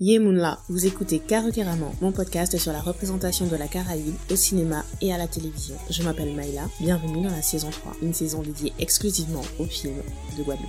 Yemunla, 0.00 0.60
vous 0.68 0.86
écoutez 0.86 1.18
Caroqueramment, 1.18 1.92
mon 2.00 2.12
podcast 2.12 2.56
sur 2.56 2.70
la 2.70 2.80
représentation 2.80 3.48
de 3.48 3.56
la 3.56 3.66
Caraïbe 3.66 4.14
au 4.30 4.36
cinéma 4.36 4.84
et 5.02 5.12
à 5.12 5.18
la 5.18 5.26
télévision. 5.26 5.74
Je 5.90 6.04
m'appelle 6.04 6.32
Maïla, 6.36 6.70
bienvenue 6.78 7.24
dans 7.24 7.32
la 7.32 7.42
saison 7.42 7.68
3, 7.68 7.96
une 8.02 8.14
saison 8.14 8.40
dédiée 8.40 8.72
exclusivement 8.78 9.42
aux 9.58 9.64
films 9.64 10.00
de 10.38 10.42
Guadeloupe. 10.44 10.68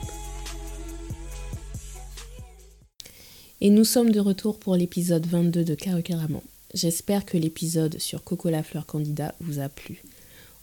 Et 3.62 3.70
nous 3.70 3.86
sommes 3.86 4.10
de 4.10 4.20
retour 4.20 4.58
pour 4.58 4.76
l'épisode 4.76 5.28
22 5.28 5.64
de 5.64 5.76
Caroqueramment. 5.76 6.44
J'espère 6.74 7.24
que 7.24 7.38
l'épisode 7.38 8.00
sur 8.00 8.24
Coco 8.24 8.50
la 8.50 8.64
fleur 8.64 8.88
candidat 8.88 9.36
vous 9.42 9.60
a 9.60 9.70
plu. 9.70 10.02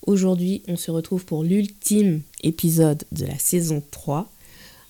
Aujourd'hui, 0.09 0.64
on 0.67 0.75
se 0.75 0.91
retrouve 0.91 1.25
pour 1.25 1.45
l'ultime 1.45 2.23
épisode 2.43 3.05
de 3.12 3.27
la 3.27 3.39
saison 3.39 3.80
3 3.93 4.29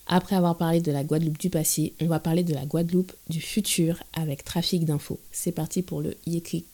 après 0.06 0.36
avoir 0.36 0.56
parlé 0.56 0.80
de 0.80 0.92
la 0.92 1.02
Guadeloupe 1.02 1.38
du 1.38 1.50
passé, 1.50 1.94
on 2.00 2.06
va 2.06 2.20
parler 2.20 2.44
de 2.44 2.54
la 2.54 2.64
Guadeloupe 2.64 3.12
du 3.28 3.40
futur 3.40 4.02
avec 4.12 4.44
Trafic 4.44 4.84
d'infos. 4.84 5.18
C'est 5.32 5.52
parti 5.52 5.82
pour 5.82 6.00
le 6.00 6.16
Yékrik. 6.26 6.64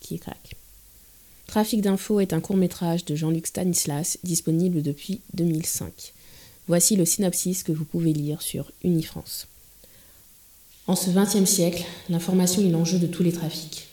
Trafic 1.46 1.80
d'infos 1.80 2.20
est 2.20 2.34
un 2.34 2.40
court-métrage 2.40 3.04
de 3.06 3.14
Jean-Luc 3.14 3.46
Stanislas 3.46 4.18
disponible 4.22 4.82
depuis 4.82 5.20
2005. 5.34 6.12
Voici 6.68 6.94
le 6.94 7.06
synopsis 7.06 7.62
que 7.62 7.72
vous 7.72 7.84
pouvez 7.84 8.12
lire 8.12 8.42
sur 8.42 8.70
Unifrance. 8.84 9.46
En 10.86 10.96
ce 10.96 11.10
XXe 11.10 11.48
siècle, 11.48 11.84
l'information 12.10 12.62
est 12.62 12.70
l'enjeu 12.70 12.98
de 12.98 13.06
tous 13.06 13.22
les 13.22 13.32
trafics. 13.32 13.88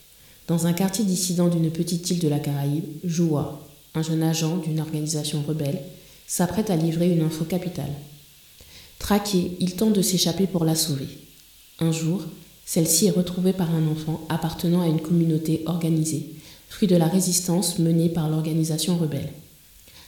Dans 0.47 0.67
un 0.67 0.73
quartier 0.73 1.05
dissident 1.05 1.47
d'une 1.47 1.71
petite 1.71 2.09
île 2.11 2.19
de 2.19 2.27
la 2.27 2.39
Caraïbe, 2.39 2.85
Joua, 3.03 3.65
un 3.95 4.01
jeune 4.01 4.23
agent 4.23 4.57
d'une 4.57 4.79
organisation 4.79 5.41
rebelle, 5.47 5.81
s'apprête 6.27 6.69
à 6.69 6.75
livrer 6.75 7.11
une 7.11 7.21
info 7.21 7.45
capitale. 7.45 7.93
Traqué, 8.99 9.51
il 9.59 9.75
tente 9.75 9.93
de 9.93 10.01
s'échapper 10.01 10.45
pour 10.45 10.65
la 10.65 10.75
sauver. 10.75 11.07
Un 11.79 11.91
jour, 11.91 12.21
celle-ci 12.65 13.07
est 13.07 13.11
retrouvée 13.11 13.53
par 13.53 13.73
un 13.73 13.87
enfant 13.87 14.21
appartenant 14.29 14.81
à 14.81 14.87
une 14.87 15.01
communauté 15.01 15.63
organisée, 15.65 16.27
fruit 16.69 16.87
de 16.87 16.95
la 16.95 17.07
résistance 17.07 17.79
menée 17.79 18.09
par 18.09 18.29
l'organisation 18.29 18.97
rebelle. 18.97 19.31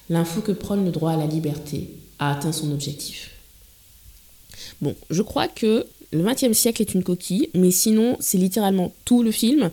L'info 0.10 0.42
que 0.42 0.52
prône 0.52 0.86
le 0.86 0.92
droit 0.92 1.14
à 1.14 1.18
la 1.18 1.26
liberté 1.26 1.90
a 2.20 2.32
atteint 2.34 2.52
son 2.52 2.72
objectif. 2.72 3.32
Bon, 4.82 4.96
je 5.10 5.22
crois 5.22 5.48
que 5.48 5.88
le 6.12 6.24
XXe 6.24 6.58
siècle 6.58 6.82
est 6.82 6.94
une 6.94 7.04
coquille, 7.04 7.50
mais 7.54 7.72
sinon, 7.72 8.18
c'est 8.20 8.38
littéralement 8.38 8.92
tout 9.06 9.24
le 9.24 9.32
film. 9.32 9.72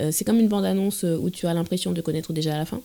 Euh, 0.00 0.10
c'est 0.12 0.24
comme 0.24 0.38
une 0.38 0.48
bande-annonce 0.48 1.02
où 1.02 1.28
tu 1.30 1.46
as 1.46 1.54
l'impression 1.54 1.92
de 1.92 2.00
connaître 2.00 2.32
déjà 2.32 2.56
la 2.56 2.64
fin. 2.64 2.80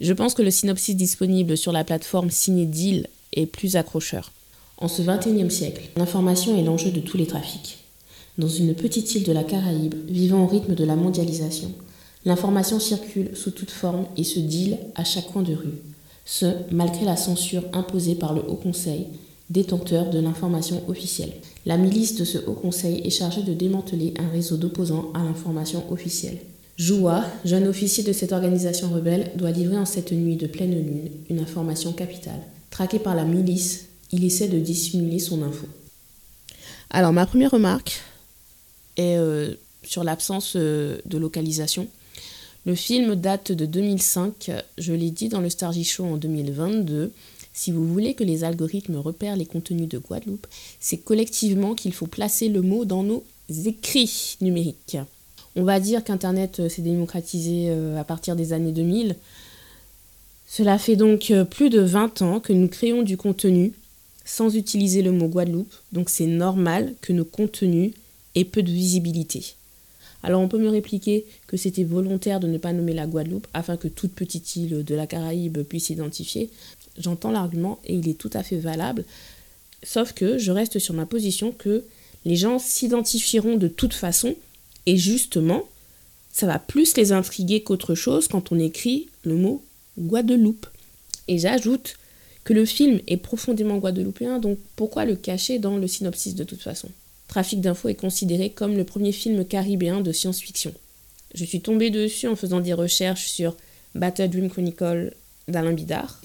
Je 0.00 0.12
pense 0.12 0.34
que 0.34 0.42
le 0.42 0.50
synopsis 0.50 0.96
disponible 0.96 1.56
sur 1.56 1.70
la 1.70 1.84
plateforme 1.84 2.30
Cinédil 2.30 3.06
est 3.32 3.46
plus 3.46 3.76
accrocheur. 3.76 4.32
En 4.82 4.88
ce 4.88 5.02
XXIe 5.02 5.48
siècle, 5.48 5.90
l'information 5.96 6.58
est 6.58 6.64
l'enjeu 6.64 6.90
de 6.90 6.98
tous 6.98 7.16
les 7.16 7.28
trafics. 7.28 7.78
Dans 8.36 8.48
une 8.48 8.74
petite 8.74 9.14
île 9.14 9.22
de 9.22 9.30
la 9.30 9.44
Caraïbe, 9.44 9.94
vivant 10.08 10.42
au 10.42 10.48
rythme 10.48 10.74
de 10.74 10.84
la 10.84 10.96
mondialisation, 10.96 11.70
l'information 12.24 12.80
circule 12.80 13.30
sous 13.36 13.52
toute 13.52 13.70
forme 13.70 14.06
et 14.16 14.24
se 14.24 14.40
deal 14.40 14.78
à 14.96 15.04
chaque 15.04 15.30
coin 15.32 15.42
de 15.42 15.54
rue. 15.54 15.78
Ce, 16.24 16.46
malgré 16.72 17.04
la 17.04 17.16
censure 17.16 17.62
imposée 17.72 18.16
par 18.16 18.34
le 18.34 18.42
Haut 18.42 18.56
Conseil, 18.56 19.06
détenteur 19.50 20.10
de 20.10 20.18
l'information 20.18 20.82
officielle. 20.88 21.32
La 21.64 21.76
milice 21.76 22.16
de 22.16 22.24
ce 22.24 22.38
Haut 22.38 22.54
Conseil 22.54 23.02
est 23.04 23.10
chargée 23.10 23.42
de 23.42 23.54
démanteler 23.54 24.14
un 24.18 24.28
réseau 24.30 24.56
d'opposants 24.56 25.12
à 25.14 25.22
l'information 25.22 25.84
officielle. 25.92 26.38
Joua, 26.76 27.24
jeune 27.44 27.68
officier 27.68 28.02
de 28.02 28.12
cette 28.12 28.32
organisation 28.32 28.90
rebelle, 28.90 29.30
doit 29.36 29.52
livrer 29.52 29.78
en 29.78 29.84
cette 29.84 30.10
nuit 30.10 30.36
de 30.36 30.48
pleine 30.48 30.74
lune 30.74 31.10
une 31.30 31.38
information 31.38 31.92
capitale. 31.92 32.40
Traqué 32.70 32.98
par 32.98 33.14
la 33.14 33.24
milice, 33.24 33.90
il 34.12 34.24
essaie 34.24 34.48
de 34.48 34.58
dissimuler 34.58 35.18
son 35.18 35.42
info. 35.42 35.66
Alors 36.90 37.12
ma 37.12 37.26
première 37.26 37.50
remarque 37.50 38.02
est 38.96 39.16
euh, 39.16 39.54
sur 39.82 40.04
l'absence 40.04 40.54
euh, 40.56 40.98
de 41.06 41.18
localisation. 41.18 41.88
Le 42.66 42.74
film 42.74 43.16
date 43.16 43.50
de 43.50 43.66
2005, 43.66 44.50
je 44.78 44.92
l'ai 44.92 45.10
dit 45.10 45.28
dans 45.28 45.40
le 45.40 45.50
Stargy 45.50 45.82
Show 45.84 46.04
en 46.04 46.16
2022. 46.16 47.10
Si 47.54 47.72
vous 47.72 47.86
voulez 47.86 48.14
que 48.14 48.22
les 48.22 48.44
algorithmes 48.44 48.96
repèrent 48.96 49.36
les 49.36 49.46
contenus 49.46 49.88
de 49.88 49.98
Guadeloupe, 49.98 50.46
c'est 50.78 50.98
collectivement 50.98 51.74
qu'il 51.74 51.92
faut 51.92 52.06
placer 52.06 52.48
le 52.48 52.62
mot 52.62 52.84
dans 52.84 53.02
nos 53.02 53.24
écrits 53.66 54.36
numériques. 54.40 54.98
On 55.56 55.64
va 55.64 55.80
dire 55.80 56.04
qu'Internet 56.04 56.60
euh, 56.60 56.68
s'est 56.68 56.82
démocratisé 56.82 57.70
à 57.98 58.04
partir 58.04 58.36
des 58.36 58.52
années 58.52 58.72
2000. 58.72 59.16
Cela 60.46 60.78
fait 60.78 60.96
donc 60.96 61.32
plus 61.50 61.70
de 61.70 61.80
20 61.80 62.20
ans 62.20 62.38
que 62.38 62.52
nous 62.52 62.68
créons 62.68 63.02
du 63.02 63.16
contenu 63.16 63.72
sans 64.24 64.54
utiliser 64.54 65.02
le 65.02 65.12
mot 65.12 65.28
Guadeloupe, 65.28 65.72
donc 65.92 66.10
c'est 66.10 66.26
normal 66.26 66.94
que 67.00 67.12
nos 67.12 67.24
contenus 67.24 67.92
aient 68.34 68.44
peu 68.44 68.62
de 68.62 68.70
visibilité. 68.70 69.54
Alors 70.22 70.40
on 70.40 70.48
peut 70.48 70.58
me 70.58 70.68
répliquer 70.68 71.26
que 71.46 71.56
c'était 71.56 71.84
volontaire 71.84 72.40
de 72.40 72.46
ne 72.46 72.58
pas 72.58 72.72
nommer 72.72 72.92
la 72.92 73.06
Guadeloupe 73.06 73.48
afin 73.54 73.76
que 73.76 73.88
toute 73.88 74.12
petite 74.12 74.56
île 74.56 74.84
de 74.84 74.94
la 74.94 75.06
Caraïbe 75.06 75.62
puisse 75.62 75.86
s'identifier. 75.86 76.50
J'entends 76.98 77.32
l'argument 77.32 77.80
et 77.84 77.94
il 77.94 78.08
est 78.08 78.18
tout 78.18 78.30
à 78.32 78.42
fait 78.42 78.58
valable, 78.58 79.04
sauf 79.82 80.12
que 80.12 80.38
je 80.38 80.52
reste 80.52 80.78
sur 80.78 80.94
ma 80.94 81.06
position 81.06 81.52
que 81.52 81.84
les 82.24 82.36
gens 82.36 82.58
s'identifieront 82.58 83.56
de 83.56 83.68
toute 83.68 83.94
façon 83.94 84.36
et 84.86 84.96
justement, 84.96 85.64
ça 86.32 86.46
va 86.46 86.58
plus 86.58 86.96
les 86.96 87.12
intriguer 87.12 87.62
qu'autre 87.62 87.94
chose 87.94 88.28
quand 88.28 88.52
on 88.52 88.58
écrit 88.58 89.08
le 89.24 89.34
mot 89.34 89.62
Guadeloupe. 89.98 90.66
Et 91.28 91.38
j'ajoute 91.38 91.96
que 92.44 92.52
le 92.52 92.64
film 92.64 93.00
est 93.06 93.16
profondément 93.16 93.78
guadeloupéen, 93.78 94.38
donc 94.38 94.58
pourquoi 94.76 95.04
le 95.04 95.16
cacher 95.16 95.58
dans 95.58 95.76
le 95.76 95.86
synopsis 95.86 96.34
de 96.34 96.44
toute 96.44 96.60
façon? 96.62 96.88
Trafic 97.28 97.60
d'infos 97.60 97.88
est 97.88 97.94
considéré 97.94 98.50
comme 98.50 98.76
le 98.76 98.84
premier 98.84 99.12
film 99.12 99.44
caribéen 99.44 100.00
de 100.00 100.12
science-fiction. 100.12 100.74
Je 101.34 101.44
suis 101.44 101.60
tombée 101.60 101.90
dessus 101.90 102.28
en 102.28 102.36
faisant 102.36 102.60
des 102.60 102.74
recherches 102.74 103.28
sur 103.28 103.56
Battle 103.94 104.28
Dream 104.28 104.50
Chronicle 104.50 105.14
d'Alain 105.48 105.72
Bidard. 105.72 106.20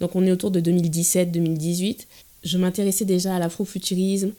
Donc 0.00 0.14
on 0.14 0.26
est 0.26 0.32
autour 0.32 0.50
de 0.50 0.60
2017-2018. 0.60 2.06
Je 2.44 2.58
m'intéressais 2.58 3.04
déjà 3.04 3.36
à 3.36 3.38
l'afrofuturisme 3.38 4.32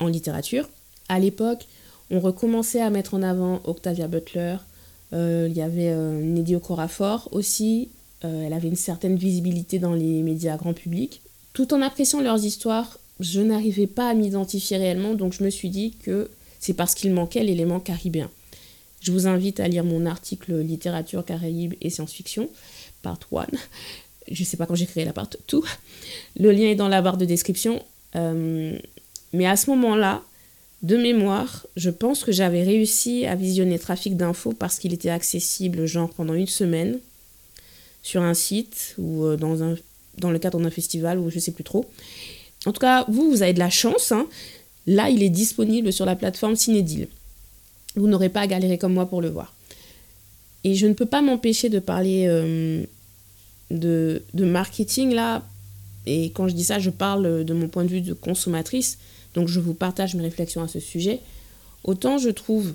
en 0.00 0.08
littérature. 0.08 0.68
À 1.08 1.18
l'époque, 1.18 1.66
on 2.10 2.20
recommençait 2.20 2.80
à 2.80 2.90
mettre 2.90 3.14
en 3.14 3.22
avant 3.22 3.60
Octavia 3.64 4.08
Butler. 4.08 4.56
Euh, 5.12 5.46
il 5.48 5.56
y 5.56 5.62
avait 5.62 5.90
euh, 5.90 6.20
Neddy 6.20 6.56
Okorafor 6.56 7.28
aussi, 7.32 7.88
euh, 8.24 8.44
elle 8.46 8.52
avait 8.52 8.68
une 8.68 8.76
certaine 8.76 9.16
visibilité 9.16 9.78
dans 9.78 9.94
les 9.94 10.22
médias 10.22 10.56
grand 10.56 10.74
public. 10.74 11.22
Tout 11.52 11.72
en 11.74 11.82
appréciant 11.82 12.20
leurs 12.20 12.44
histoires, 12.44 12.98
je 13.20 13.40
n'arrivais 13.40 13.86
pas 13.86 14.08
à 14.08 14.14
m'identifier 14.14 14.76
réellement, 14.76 15.14
donc 15.14 15.32
je 15.32 15.42
me 15.42 15.50
suis 15.50 15.70
dit 15.70 15.94
que 16.02 16.30
c'est 16.60 16.74
parce 16.74 16.94
qu'il 16.94 17.12
manquait 17.12 17.44
l'élément 17.44 17.80
caribéen. 17.80 18.30
Je 19.00 19.12
vous 19.12 19.26
invite 19.26 19.60
à 19.60 19.68
lire 19.68 19.84
mon 19.84 20.06
article 20.06 20.58
Littérature 20.60 21.24
caraïbe 21.24 21.74
et 21.80 21.90
science-fiction, 21.90 22.48
part 23.02 23.18
1. 23.32 23.46
Je 24.30 24.42
ne 24.42 24.46
sais 24.46 24.56
pas 24.56 24.66
quand 24.66 24.74
j'ai 24.74 24.86
créé 24.86 25.04
la 25.04 25.12
part 25.12 25.28
2. 25.50 25.60
Le 26.38 26.50
lien 26.52 26.66
est 26.66 26.74
dans 26.74 26.88
la 26.88 27.00
barre 27.00 27.16
de 27.16 27.24
description. 27.24 27.82
Euh, 28.16 28.76
mais 29.32 29.46
à 29.46 29.56
ce 29.56 29.70
moment-là, 29.70 30.22
de 30.82 30.96
mémoire, 30.96 31.66
je 31.76 31.90
pense 31.90 32.24
que 32.24 32.32
j'avais 32.32 32.62
réussi 32.62 33.26
à 33.26 33.34
visionner 33.34 33.78
Trafic 33.78 34.16
d'infos 34.16 34.52
parce 34.52 34.78
qu'il 34.78 34.92
était 34.92 35.10
accessible 35.10 35.86
genre 35.86 36.10
pendant 36.10 36.34
une 36.34 36.46
semaine 36.46 36.98
sur 38.08 38.22
un 38.22 38.32
site 38.32 38.94
ou 38.96 39.24
euh, 39.24 39.36
dans, 39.36 39.62
un, 39.62 39.74
dans 40.16 40.30
le 40.30 40.38
cadre 40.38 40.58
d'un 40.58 40.70
festival 40.70 41.18
ou 41.18 41.28
je 41.28 41.38
sais 41.38 41.52
plus 41.52 41.62
trop. 41.62 41.84
En 42.64 42.72
tout 42.72 42.80
cas, 42.80 43.04
vous, 43.08 43.30
vous 43.30 43.42
avez 43.42 43.52
de 43.52 43.58
la 43.58 43.68
chance. 43.68 44.12
Hein. 44.12 44.26
Là, 44.86 45.10
il 45.10 45.22
est 45.22 45.28
disponible 45.28 45.92
sur 45.92 46.06
la 46.06 46.16
plateforme 46.16 46.56
Cinédil. 46.56 47.08
Vous 47.96 48.06
n'aurez 48.08 48.30
pas 48.30 48.40
à 48.40 48.46
galérer 48.46 48.78
comme 48.78 48.94
moi 48.94 49.04
pour 49.04 49.20
le 49.20 49.28
voir. 49.28 49.54
Et 50.64 50.74
je 50.74 50.86
ne 50.86 50.94
peux 50.94 51.04
pas 51.04 51.20
m'empêcher 51.20 51.68
de 51.68 51.80
parler 51.80 52.24
euh, 52.28 52.82
de, 53.70 54.22
de, 54.32 54.44
marketing 54.46 55.12
là. 55.12 55.46
Et 56.06 56.30
quand 56.30 56.48
je 56.48 56.54
dis 56.54 56.64
ça, 56.64 56.78
je 56.78 56.88
parle 56.88 57.44
de 57.44 57.52
mon 57.52 57.68
point 57.68 57.84
de 57.84 57.90
vue 57.90 58.00
de 58.00 58.14
consommatrice. 58.14 58.96
Donc 59.34 59.48
je 59.48 59.60
vous 59.60 59.74
partage 59.74 60.14
mes 60.14 60.22
réflexions 60.22 60.62
à 60.62 60.68
ce 60.68 60.80
sujet. 60.80 61.20
Autant 61.84 62.16
je 62.16 62.30
trouve 62.30 62.72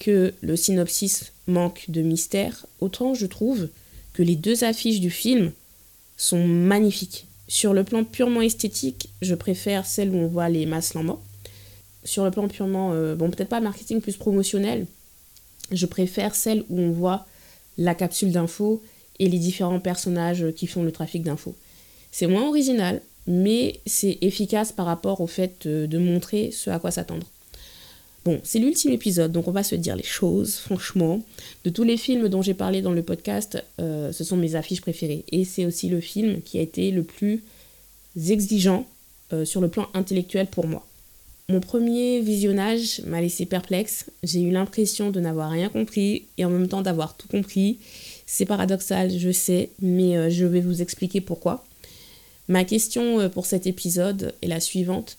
que 0.00 0.34
le 0.40 0.56
synopsis 0.56 1.32
manque 1.46 1.84
de 1.86 2.02
mystère, 2.02 2.66
autant 2.80 3.14
je 3.14 3.26
trouve 3.26 3.68
que 4.14 4.22
les 4.22 4.36
deux 4.36 4.64
affiches 4.64 5.00
du 5.00 5.10
film 5.10 5.52
sont 6.16 6.46
magnifiques. 6.46 7.26
Sur 7.46 7.74
le 7.74 7.84
plan 7.84 8.04
purement 8.04 8.40
esthétique, 8.40 9.10
je 9.20 9.34
préfère 9.34 9.84
celle 9.84 10.10
où 10.10 10.16
on 10.16 10.28
voit 10.28 10.48
les 10.48 10.64
Maslamba. 10.64 11.18
Sur 12.04 12.24
le 12.24 12.30
plan 12.30 12.48
purement, 12.48 12.92
euh, 12.92 13.14
bon 13.14 13.30
peut-être 13.30 13.50
pas 13.50 13.60
marketing, 13.60 14.00
plus 14.00 14.16
promotionnel, 14.16 14.86
je 15.70 15.86
préfère 15.86 16.34
celle 16.34 16.64
où 16.70 16.80
on 16.80 16.90
voit 16.90 17.26
la 17.76 17.94
capsule 17.94 18.32
d'infos 18.32 18.82
et 19.18 19.28
les 19.28 19.38
différents 19.38 19.80
personnages 19.80 20.46
qui 20.56 20.66
font 20.66 20.82
le 20.82 20.92
trafic 20.92 21.22
d'infos. 21.22 21.54
C'est 22.12 22.26
moins 22.26 22.48
original, 22.48 23.02
mais 23.26 23.80
c'est 23.86 24.18
efficace 24.20 24.72
par 24.72 24.86
rapport 24.86 25.20
au 25.20 25.26
fait 25.26 25.66
de 25.66 25.98
montrer 25.98 26.50
ce 26.50 26.70
à 26.70 26.78
quoi 26.78 26.90
s'attendre. 26.90 27.26
Bon, 28.24 28.40
c'est 28.42 28.58
l'ultime 28.58 28.92
épisode, 28.92 29.32
donc 29.32 29.48
on 29.48 29.52
va 29.52 29.62
se 29.62 29.74
dire 29.74 29.96
les 29.96 30.02
choses, 30.02 30.56
franchement. 30.56 31.22
De 31.64 31.68
tous 31.68 31.82
les 31.82 31.98
films 31.98 32.28
dont 32.28 32.40
j'ai 32.40 32.54
parlé 32.54 32.80
dans 32.80 32.92
le 32.92 33.02
podcast, 33.02 33.62
euh, 33.80 34.12
ce 34.12 34.24
sont 34.24 34.38
mes 34.38 34.54
affiches 34.54 34.80
préférées. 34.80 35.24
Et 35.30 35.44
c'est 35.44 35.66
aussi 35.66 35.90
le 35.90 36.00
film 36.00 36.40
qui 36.40 36.58
a 36.58 36.62
été 36.62 36.90
le 36.90 37.02
plus 37.02 37.42
exigeant 38.16 38.86
euh, 39.34 39.44
sur 39.44 39.60
le 39.60 39.68
plan 39.68 39.88
intellectuel 39.92 40.46
pour 40.46 40.66
moi. 40.66 40.86
Mon 41.50 41.60
premier 41.60 42.20
visionnage 42.20 43.02
m'a 43.04 43.20
laissé 43.20 43.44
perplexe. 43.44 44.06
J'ai 44.22 44.40
eu 44.40 44.50
l'impression 44.50 45.10
de 45.10 45.20
n'avoir 45.20 45.50
rien 45.50 45.68
compris 45.68 46.24
et 46.38 46.46
en 46.46 46.50
même 46.50 46.68
temps 46.68 46.80
d'avoir 46.80 47.18
tout 47.18 47.28
compris. 47.28 47.76
C'est 48.24 48.46
paradoxal, 48.46 49.10
je 49.10 49.32
sais, 49.32 49.68
mais 49.82 50.16
euh, 50.16 50.30
je 50.30 50.46
vais 50.46 50.62
vous 50.62 50.80
expliquer 50.80 51.20
pourquoi. 51.20 51.62
Ma 52.48 52.64
question 52.64 53.28
pour 53.28 53.44
cet 53.44 53.66
épisode 53.66 54.34
est 54.40 54.48
la 54.48 54.60
suivante. 54.60 55.18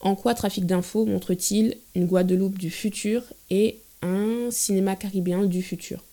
En 0.00 0.14
quoi 0.14 0.34
Trafic 0.34 0.66
d'infos 0.66 1.06
montre-t-il 1.06 1.76
une 1.94 2.06
Guadeloupe 2.06 2.58
du 2.58 2.70
futur 2.70 3.22
et 3.50 3.78
un 4.02 4.50
cinéma 4.50 4.96
caribéen 4.96 5.44
du 5.44 5.62
futur? 5.62 6.04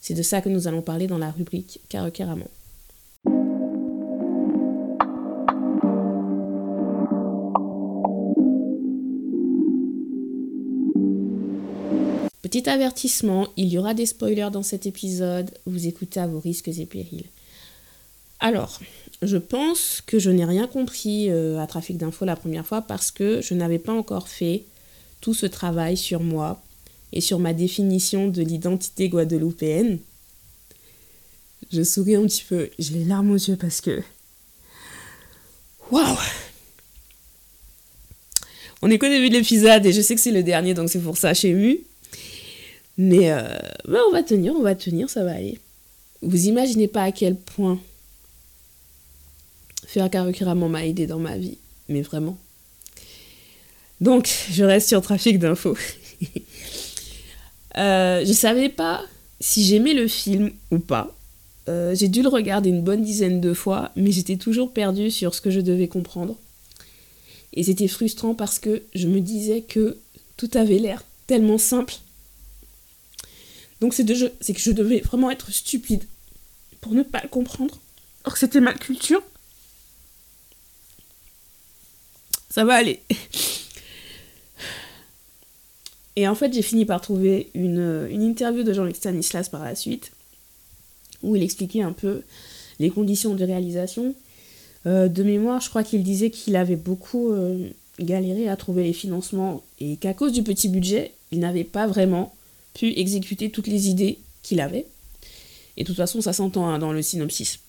C'est 0.00 0.14
de 0.14 0.22
ça 0.22 0.40
que 0.40 0.48
nous 0.48 0.68
allons 0.68 0.82
parler 0.82 1.06
dans 1.06 1.18
la 1.18 1.30
rubrique 1.30 1.80
Caroqueramon. 1.88 2.48
Petit 12.40 12.70
avertissement, 12.70 13.48
il 13.56 13.68
y 13.68 13.76
aura 13.76 13.92
des 13.92 14.06
spoilers 14.06 14.48
dans 14.50 14.62
cet 14.62 14.86
épisode, 14.86 15.50
vous 15.66 15.86
écoutez 15.86 16.20
à 16.20 16.26
vos 16.26 16.40
risques 16.40 16.68
et 16.68 16.86
périls. 16.86 17.26
Alors, 18.40 18.80
je 19.22 19.36
pense 19.36 20.02
que 20.06 20.18
je 20.18 20.30
n'ai 20.30 20.44
rien 20.44 20.66
compris 20.66 21.30
euh, 21.30 21.58
à 21.58 21.66
Trafic 21.66 21.96
d'Info 21.96 22.24
la 22.24 22.36
première 22.36 22.66
fois 22.66 22.82
parce 22.82 23.10
que 23.10 23.40
je 23.40 23.54
n'avais 23.54 23.78
pas 23.78 23.92
encore 23.92 24.28
fait 24.28 24.64
tout 25.20 25.34
ce 25.34 25.46
travail 25.46 25.96
sur 25.96 26.20
moi 26.20 26.62
et 27.12 27.20
sur 27.20 27.38
ma 27.38 27.52
définition 27.52 28.28
de 28.28 28.42
l'identité 28.42 29.08
guadeloupéenne. 29.08 29.98
Je 31.72 31.82
souris 31.82 32.14
un 32.14 32.24
petit 32.26 32.44
peu, 32.48 32.70
j'ai 32.78 32.94
les 32.94 33.04
larmes 33.04 33.30
aux 33.30 33.36
yeux 33.36 33.56
parce 33.56 33.80
que... 33.80 34.02
Waouh 35.90 36.18
On 38.82 38.90
est 38.90 38.98
qu'au 38.98 39.08
début 39.08 39.30
de 39.30 39.34
l'épisode 39.34 39.84
et 39.84 39.92
je 39.92 40.00
sais 40.00 40.14
que 40.14 40.20
c'est 40.20 40.30
le 40.30 40.42
dernier 40.42 40.74
donc 40.74 40.90
c'est 40.90 41.00
pour 41.00 41.16
ça, 41.16 41.34
suis 41.34 41.48
émue. 41.48 41.80
Mais 42.98 43.32
euh, 43.32 43.42
ben, 43.86 44.00
on 44.08 44.12
va 44.12 44.22
tenir, 44.22 44.54
on 44.54 44.62
va 44.62 44.74
tenir, 44.74 45.10
ça 45.10 45.24
va 45.24 45.32
aller. 45.32 45.58
Vous 46.22 46.46
imaginez 46.46 46.88
pas 46.88 47.02
à 47.04 47.12
quel 47.12 47.36
point 47.36 47.80
Faire 49.88 50.10
Karukiraman 50.10 50.68
m'a 50.68 50.84
aidé 50.84 51.06
dans 51.06 51.18
ma 51.18 51.38
vie, 51.38 51.56
mais 51.88 52.02
vraiment. 52.02 52.36
Donc, 54.02 54.28
je 54.50 54.62
reste 54.62 54.86
sur 54.86 55.00
trafic 55.00 55.38
d'infos. 55.38 55.78
euh, 57.78 58.22
je 58.22 58.32
savais 58.34 58.68
pas 58.68 59.02
si 59.40 59.64
j'aimais 59.64 59.94
le 59.94 60.06
film 60.06 60.50
ou 60.70 60.78
pas. 60.78 61.16
Euh, 61.70 61.94
j'ai 61.94 62.08
dû 62.08 62.20
le 62.20 62.28
regarder 62.28 62.68
une 62.68 62.82
bonne 62.82 63.02
dizaine 63.02 63.40
de 63.40 63.54
fois, 63.54 63.90
mais 63.96 64.12
j'étais 64.12 64.36
toujours 64.36 64.74
perdue 64.74 65.10
sur 65.10 65.34
ce 65.34 65.40
que 65.40 65.50
je 65.50 65.60
devais 65.60 65.88
comprendre. 65.88 66.36
Et 67.54 67.62
c'était 67.62 67.88
frustrant 67.88 68.34
parce 68.34 68.58
que 68.58 68.82
je 68.94 69.08
me 69.08 69.20
disais 69.20 69.62
que 69.62 69.96
tout 70.36 70.50
avait 70.52 70.78
l'air 70.78 71.02
tellement 71.26 71.56
simple. 71.56 71.94
Donc 73.80 73.94
c'est 73.94 74.04
que 74.04 74.60
je 74.60 74.70
devais 74.70 75.00
vraiment 75.00 75.30
être 75.30 75.50
stupide 75.50 76.04
pour 76.82 76.92
ne 76.92 77.02
pas 77.02 77.22
le 77.22 77.30
comprendre. 77.30 77.80
Or 78.24 78.36
c'était 78.36 78.60
ma 78.60 78.74
culture. 78.74 79.22
Ça 82.48 82.64
va 82.64 82.74
aller. 82.74 83.00
Et 86.18 86.26
en 86.26 86.34
fait, 86.34 86.52
j'ai 86.52 86.62
fini 86.62 86.84
par 86.84 87.00
trouver 87.00 87.48
une, 87.54 88.08
interview 88.10 88.64
de 88.64 88.72
Jean-Luc 88.72 88.96
Stanislas 88.96 89.48
par 89.48 89.64
la 89.64 89.76
suite, 89.76 90.10
où 91.22 91.36
il 91.36 91.44
expliquait 91.44 91.82
un 91.82 91.92
peu 91.92 92.22
les 92.80 92.90
conditions 92.90 93.36
de 93.36 93.44
réalisation. 93.44 94.16
Euh, 94.86 95.06
de 95.06 95.22
mémoire, 95.22 95.60
je 95.60 95.68
crois 95.68 95.84
qu'il 95.84 96.02
disait 96.02 96.30
qu'il 96.30 96.56
avait 96.56 96.74
beaucoup 96.74 97.30
euh, 97.30 97.68
galéré 98.00 98.48
à 98.48 98.56
trouver 98.56 98.82
les 98.82 98.92
financements 98.92 99.62
et 99.78 99.96
qu'à 99.96 100.12
cause 100.12 100.32
du 100.32 100.42
petit 100.42 100.68
budget, 100.68 101.12
il 101.30 101.38
n'avait 101.38 101.62
pas 101.62 101.86
vraiment 101.86 102.34
pu 102.74 102.98
exécuter 102.98 103.50
toutes 103.50 103.68
les 103.68 103.88
idées 103.88 104.18
qu'il 104.42 104.58
avait. 104.58 104.86
Et 105.76 105.82
de 105.82 105.86
toute 105.86 105.96
façon, 105.96 106.20
ça 106.20 106.32
s'entend 106.32 106.68
hein, 106.68 106.80
dans 106.80 106.92
le 106.92 107.00
synopsis. 107.02 107.60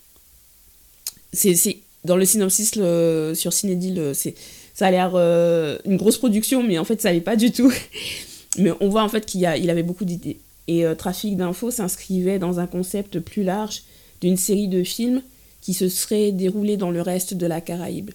C'est 1.33 1.77
dans 2.03 2.15
le 2.15 2.25
synopsis 2.25 2.71
sur 2.71 3.53
Cinédil, 3.53 4.15
c'est 4.15 4.33
ça 4.79 4.87
a 4.87 4.91
l'air 4.91 5.11
euh, 5.15 5.77
une 5.83 5.97
grosse 5.97 6.17
production, 6.17 6.63
mais 6.63 6.79
en 6.79 6.85
fait, 6.85 7.01
ça 7.01 7.11
l'est 7.11 7.19
pas 7.19 7.35
du 7.35 7.51
tout. 7.51 7.69
mais 8.57 8.71
on 8.79 8.87
voit 8.87 9.03
en 9.03 9.09
fait 9.09 9.25
qu'il 9.25 9.41
il 9.41 9.69
avait 9.69 9.83
beaucoup 9.83 10.05
d'idées. 10.05 10.39
Et 10.69 10.85
euh, 10.85 10.95
Trafic 10.95 11.35
d'infos 11.35 11.69
s'inscrivait 11.69 12.39
dans 12.39 12.61
un 12.61 12.65
concept 12.65 13.19
plus 13.19 13.43
large 13.43 13.83
d'une 14.21 14.37
série 14.37 14.69
de 14.69 14.81
films 14.85 15.21
qui 15.59 15.73
se 15.73 15.89
serait 15.89 16.31
déroulé 16.31 16.77
dans 16.77 16.91
le 16.91 17.01
reste 17.01 17.33
de 17.33 17.45
la 17.45 17.59
Caraïbe. 17.59 18.11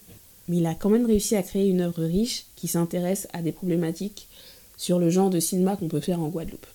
Mais 0.49 0.57
il 0.57 0.65
a 0.65 0.75
quand 0.75 0.89
même 0.89 1.05
réussi 1.05 1.37
à 1.37 1.43
créer 1.43 1.69
une 1.69 1.83
œuvre 1.83 2.03
riche 2.03 2.47
qui 2.57 2.67
s'intéresse 2.67 3.29
à 3.35 3.43
des 3.43 3.53
problématiques 3.53 4.27
sur 4.79 4.99
le 4.99 5.11
genre 5.11 5.29
de 5.29 5.41
cinéma 5.41 5.77
qu'on 5.77 5.89
peut 5.89 6.01
faire 6.01 6.21
en 6.21 6.29
Guadeloupe. 6.29 6.67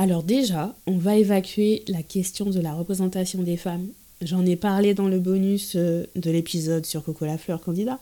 Alors 0.00 0.22
déjà, 0.22 0.74
on 0.86 0.96
va 0.96 1.16
évacuer 1.16 1.84
la 1.86 2.02
question 2.02 2.48
de 2.48 2.58
la 2.58 2.72
représentation 2.72 3.42
des 3.42 3.58
femmes. 3.58 3.86
J'en 4.22 4.46
ai 4.46 4.56
parlé 4.56 4.94
dans 4.94 5.08
le 5.08 5.18
bonus 5.18 5.74
euh, 5.76 6.06
de 6.16 6.30
l'épisode 6.30 6.86
sur 6.86 7.04
Coco 7.04 7.26
la 7.26 7.36
fleur 7.36 7.60
candidat. 7.60 8.00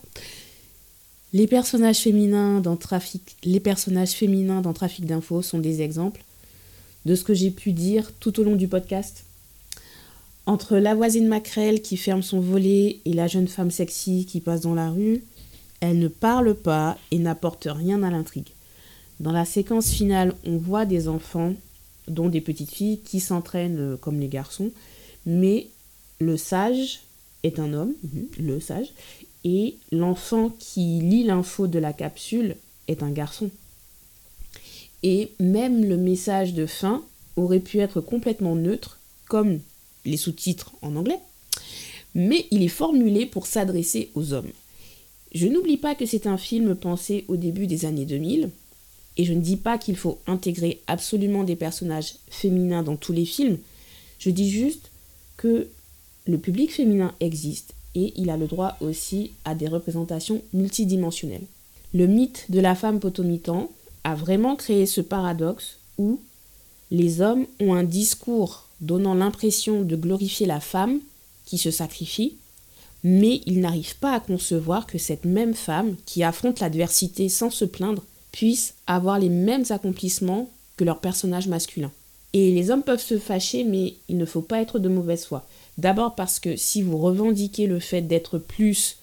Les 1.33 1.49
personnages 1.49 1.99
féminins 1.99 2.61
dans 2.61 2.77
Trafic, 2.77 3.35
les 3.43 3.59
personnages 3.59 4.13
féminins 4.13 4.61
dans 4.61 4.73
Trafic 4.75 5.07
d'infos 5.07 5.43
sont 5.43 5.59
des 5.59 5.83
exemples 5.83 6.23
de 7.05 7.17
ce 7.17 7.25
que 7.25 7.35
j'ai 7.35 7.51
pu 7.51 7.73
dire 7.73 8.13
tout 8.21 8.39
au 8.39 8.45
long 8.45 8.55
du 8.55 8.69
podcast. 8.69 9.25
Entre 10.47 10.77
la 10.77 10.95
voisine 10.95 11.27
maquerelle 11.27 11.83
qui 11.83 11.97
ferme 11.97 12.23
son 12.23 12.39
volet 12.39 13.01
et 13.07 13.13
la 13.13 13.27
jeune 13.27 13.49
femme 13.49 13.73
sexy 13.73 14.25
qui 14.25 14.39
passe 14.39 14.61
dans 14.61 14.77
la 14.77 14.91
rue, 14.91 15.25
elles 15.81 15.99
ne 15.99 16.07
parlent 16.07 16.55
pas 16.55 16.97
et 17.11 17.19
n'apportent 17.19 17.69
rien 17.69 18.05
à 18.05 18.11
l'intrigue. 18.11 18.53
Dans 19.19 19.33
la 19.33 19.45
séquence 19.45 19.91
finale, 19.91 20.37
on 20.47 20.59
voit 20.59 20.87
des 20.87 21.09
enfants 21.09 21.55
dont 22.09 22.29
des 22.29 22.41
petites 22.41 22.71
filles 22.71 23.01
qui 23.01 23.21
s'entraînent 23.21 23.95
euh, 23.95 23.97
comme 23.97 24.21
les 24.21 24.29
garçons. 24.29 24.71
Mais 25.27 25.69
le 26.21 26.37
sage 26.37 27.01
est 27.43 27.59
un 27.59 27.73
homme, 27.73 27.95
mhm, 28.03 28.27
le 28.39 28.61
sage, 28.61 28.89
et 29.45 29.77
l'enfant 29.93 30.51
qui 30.59 31.01
lit 31.01 31.25
l'info 31.25 31.67
de 31.67 31.79
la 31.79 31.93
capsule 31.93 32.57
est 32.89 33.03
un 33.03 33.11
garçon. 33.11 33.51
Et 35.03 35.33
même 35.39 35.85
le 35.85 35.97
message 35.97 36.55
de 36.55 36.67
fin 36.67 37.05
aurait 37.37 37.61
pu 37.61 37.79
être 37.79 38.01
complètement 38.01 38.57
neutre, 38.57 38.99
comme 39.29 39.61
les 40.05 40.17
sous-titres 40.17 40.73
en 40.83 40.97
anglais, 40.97 41.21
mais 42.15 42.47
il 42.51 42.63
est 42.63 42.69
formulé 42.69 43.27
pour 43.27 43.47
s'adresser 43.47 44.11
aux 44.15 44.33
hommes. 44.33 44.51
Je 45.33 45.47
n'oublie 45.47 45.77
pas 45.77 45.95
que 45.95 46.07
c'est 46.07 46.27
un 46.27 46.39
film 46.39 46.75
pensé 46.75 47.25
au 47.29 47.37
début 47.37 47.67
des 47.67 47.85
années 47.85 48.07
2000, 48.07 48.51
et 49.19 49.25
je 49.25 49.33
ne 49.33 49.41
dis 49.41 49.57
pas 49.57 49.79
qu'il 49.79 49.97
faut 49.97 50.21
intégrer 50.27 50.81
absolument 50.87 51.43
des 51.43 51.57
personnages 51.57 52.15
féminins 52.31 52.85
dans 52.85 52.97
tous 52.97 53.13
les 53.13 53.27
films. 53.27 53.59
Je 54.21 54.31
dis 54.31 54.49
juste 54.49 54.91
que 55.37 55.69
le 56.27 56.39
public 56.39 56.73
féminin 56.73 57.13
existe 57.21 57.75
et 57.95 58.13
il 58.17 58.31
a 58.31 58.37
le 58.37 58.47
droit 58.47 58.77
aussi 58.81 59.33
à 59.45 59.55
des 59.55 59.67
représentations 59.67 60.43
multidimensionnelles. 60.53 61.47
Le 61.93 62.07
mythe 62.07 62.47
de 62.49 62.61
la 62.61 62.75
femme 62.75 63.01
potomitan 63.01 63.71
a 64.05 64.15
vraiment 64.15 64.57
créé 64.57 64.87
ce 64.87 65.01
paradoxe 65.01 65.79
où 65.99 66.21
les 66.91 67.21
hommes 67.21 67.47
ont 67.61 67.75
un 67.75 67.85
discours 67.85 68.67
donnant 68.81 69.15
l'impression 69.15 69.83
de 69.83 69.97
glorifier 69.97 70.47
la 70.47 70.61
femme 70.61 71.01
qui 71.45 71.59
se 71.59 71.71
sacrifie, 71.71 72.37
mais 73.03 73.41
ils 73.47 73.61
n'arrivent 73.61 73.99
pas 73.99 74.13
à 74.13 74.21
concevoir 74.21 74.87
que 74.87 74.99
cette 74.99 75.25
même 75.25 75.55
femme 75.55 75.97
qui 76.07 76.23
affronte 76.23 76.61
l'adversité 76.61 77.29
sans 77.29 77.51
se 77.51 77.65
plaindre 77.65 78.05
puissent 78.33 78.75
avoir 78.87 79.19
les 79.19 79.29
mêmes 79.29 79.65
accomplissements 79.71 80.51
que 80.77 80.85
leurs 80.85 81.01
personnages 81.01 81.49
masculins. 81.49 81.93
Et 82.35 82.53
les 82.53 82.71
hommes 82.71 82.83
peuvent 82.83 83.03
se 83.03 83.19
fâcher, 83.19 83.65
mais 83.65 83.95
il 84.09 84.19
ne 84.19 84.25
faut 84.25 84.43
pas 84.43 84.61
être 84.61 84.79
de 84.79 84.89
mauvaise 84.89 85.25
foi. 85.25 85.47
D'abord 85.79 86.15
parce 86.15 86.41
que 86.41 86.57
si 86.57 86.83
vous 86.83 86.99
revendiquez 86.99 87.67
le 87.67 87.81
fait 87.81 88.03
d'être 88.03 88.39
plus 88.39 88.99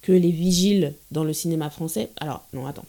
que 0.00 0.12
les 0.12 0.30
vigiles 0.30 0.94
dans 1.10 1.24
le 1.24 1.32
cinéma 1.32 1.70
français, 1.70 2.10
alors 2.16 2.44
non, 2.52 2.66
attends. 2.66 2.86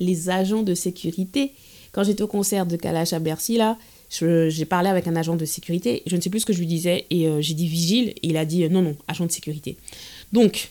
Les 0.00 0.30
agents 0.30 0.62
de 0.62 0.74
sécurité, 0.74 1.52
quand 1.92 2.04
j'étais 2.04 2.22
au 2.22 2.28
concert 2.28 2.66
de 2.66 2.76
Kalash 2.76 3.12
à 3.12 3.18
Bercy, 3.18 3.56
là, 3.56 3.76
j'ai 4.10 4.64
parlé 4.64 4.88
avec 4.88 5.06
un 5.06 5.16
agent 5.16 5.36
de 5.36 5.44
sécurité, 5.44 6.02
je 6.06 6.16
ne 6.16 6.20
sais 6.20 6.30
plus 6.30 6.40
ce 6.40 6.46
que 6.46 6.52
je 6.52 6.58
lui 6.60 6.66
disais, 6.66 7.06
et 7.10 7.26
euh, 7.26 7.40
j'ai 7.40 7.54
dit 7.54 7.68
vigile, 7.68 8.10
et 8.10 8.28
il 8.28 8.36
a 8.36 8.44
dit 8.44 8.64
euh, 8.64 8.68
non, 8.68 8.82
non, 8.82 8.96
agent 9.06 9.26
de 9.26 9.32
sécurité. 9.32 9.76
Donc, 10.32 10.70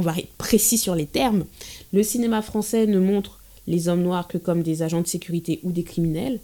on 0.00 0.02
va 0.02 0.16
être 0.16 0.32
précis 0.38 0.78
sur 0.78 0.94
les 0.94 1.04
termes, 1.04 1.44
le 1.92 2.02
cinéma 2.02 2.40
français 2.40 2.86
ne 2.86 2.98
montre 2.98 3.38
les 3.66 3.88
hommes 3.88 4.02
noirs 4.02 4.28
que 4.28 4.38
comme 4.38 4.62
des 4.62 4.80
agents 4.80 5.02
de 5.02 5.06
sécurité 5.06 5.60
ou 5.62 5.72
des 5.72 5.82
criminels. 5.82 6.40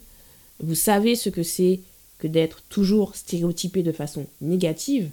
Vous 0.62 0.74
savez 0.74 1.16
ce 1.16 1.30
que 1.30 1.42
c'est 1.42 1.80
que 2.18 2.26
d'être 2.28 2.62
toujours 2.68 3.16
stéréotypé 3.16 3.82
de 3.82 3.92
façon 3.92 4.26
négative. 4.42 5.08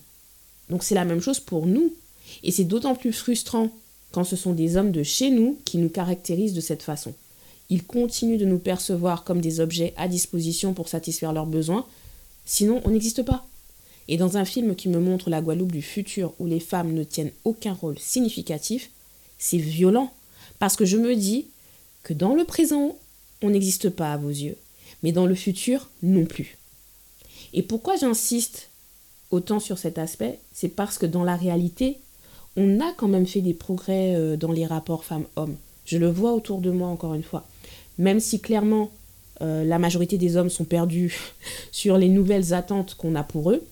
Donc 0.70 0.84
c'est 0.84 0.94
la 0.94 1.06
même 1.06 1.22
chose 1.22 1.40
pour 1.40 1.66
nous. 1.66 1.94
Et 2.44 2.52
c'est 2.52 2.66
d'autant 2.66 2.96
plus 2.96 3.14
frustrant 3.14 3.70
quand 4.12 4.26
ce 4.26 4.36
sont 4.36 4.52
des 4.52 4.76
hommes 4.76 4.92
de 4.92 5.04
chez 5.04 5.30
nous 5.30 5.58
qui 5.64 5.78
nous 5.78 5.90
caractérisent 5.90 6.54
de 6.54 6.62
cette 6.62 6.84
façon. 6.84 7.14
Ils 7.70 7.86
continuent 7.86 8.38
de 8.38 8.46
nous 8.46 8.60
percevoir 8.60 9.24
comme 9.24 9.40
des 9.40 9.62
objets 9.62 9.94
à 9.96 10.10
disposition 10.10 10.74
pour 10.74 10.90
satisfaire 10.90 11.32
leurs 11.32 11.46
besoins, 11.46 11.86
sinon 12.46 12.82
on 12.84 12.90
n'existe 12.90 13.24
pas. 13.24 13.48
Et 14.08 14.18
dans 14.18 14.38
un 14.38 14.46
film 14.46 14.76
qui 14.76 14.90
me 14.90 15.00
montre 15.00 15.30
la 15.30 15.42
Guadeloupe 15.42 15.72
du 15.72 15.82
futur 15.82 16.34
où 16.40 16.46
les 16.46 16.60
femmes 16.60 16.94
ne 16.94 17.04
tiennent 17.04 17.32
aucun 17.46 17.74
rôle 17.74 17.98
significatif, 18.00 18.90
c'est 19.38 19.58
violent. 19.58 20.12
Parce 20.60 20.76
que 20.76 20.86
je 20.86 20.98
me 20.98 21.16
dis 21.16 21.48
que 22.04 22.14
dans 22.14 22.36
le 22.36 22.44
présent, 22.44 22.98
on 23.42 23.50
n'existe 23.50 23.90
pas 23.90 24.14
à 24.14 24.18
vos 24.18 24.30
yeux, 24.30 24.58
mais 25.04 25.12
dans 25.12 25.26
le 25.26 25.36
futur 25.36 25.90
non 26.02 26.26
plus. 26.26 26.58
Et 27.54 27.62
pourquoi 27.62 27.96
j'insiste 27.96 28.70
autant 29.32 29.60
sur 29.60 29.78
cet 29.78 29.98
aspect? 29.98 30.40
C'est 30.54 30.70
parce 30.70 30.98
que 30.98 31.06
dans 31.06 31.24
la 31.24 31.36
réalité, 31.36 31.98
on 32.56 32.80
a 32.80 32.92
quand 32.94 33.08
même 33.08 33.28
fait 33.28 33.42
des 33.42 33.54
progrès 33.54 34.16
euh, 34.16 34.38
dans 34.38 34.52
les 34.52 34.66
rapports 34.66 35.04
femmes-hommes. 35.04 35.56
Je 35.86 35.98
le 35.98 36.10
vois 36.10 36.34
autour 36.34 36.60
de 36.60 36.72
moi 36.72 36.88
encore 36.88 37.14
une 37.14 37.24
fois. 37.24 37.46
Même 37.98 38.20
si 38.20 38.40
clairement 38.40 38.92
euh, 39.42 39.64
la 39.64 39.80
majorité 39.80 40.18
des 40.18 40.38
hommes 40.38 40.50
sont 40.50 40.64
perdus 40.66 41.16
sur 41.72 41.98
les 41.98 42.10
nouvelles 42.10 42.54
attentes 42.54 42.96
qu'on 42.96 43.16
a 43.16 43.24
pour 43.24 43.52
eux, 43.52 43.64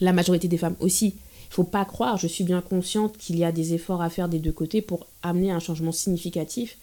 la 0.00 0.12
majorité 0.12 0.48
des 0.48 0.58
femmes 0.58 0.76
aussi. 0.80 1.14
Il 1.50 1.54
faut 1.54 1.64
pas 1.64 1.84
croire, 1.84 2.18
je 2.18 2.26
suis 2.26 2.44
bien 2.44 2.60
consciente 2.60 3.16
qu'il 3.16 3.38
y 3.38 3.44
a 3.44 3.52
des 3.52 3.72
efforts 3.74 4.02
à 4.02 4.10
faire 4.10 4.28
des 4.28 4.38
deux 4.38 4.52
côtés 4.52 4.82
pour 4.82 5.06
amener 5.22 5.50
un 5.50 5.60
changement 5.60 5.92
significatif. 5.92 6.76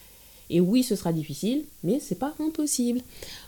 Et 0.49 0.59
oui, 0.59 0.83
ce 0.83 0.95
sera 0.95 1.13
difficile, 1.13 1.65
mais 1.83 1.99
c'est 1.99 2.19
pas 2.19 2.33
impossible. 2.39 3.01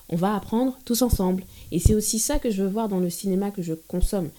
On 0.10 0.16
va 0.16 0.36
apprendre 0.36 0.78
tous 0.86 1.02
ensemble. 1.02 1.44
Et 1.72 1.80
c'est 1.80 1.96
aussi 1.96 2.20
ça 2.20 2.40
que 2.40 2.50
je 2.50 2.64
veux 2.64 2.70
voir 2.70 2.88
dans 2.88 3.00
le 3.00 3.10
cinéma 3.10 3.52
que 3.52 3.62
je 3.62 3.74
consomme. 3.74 4.30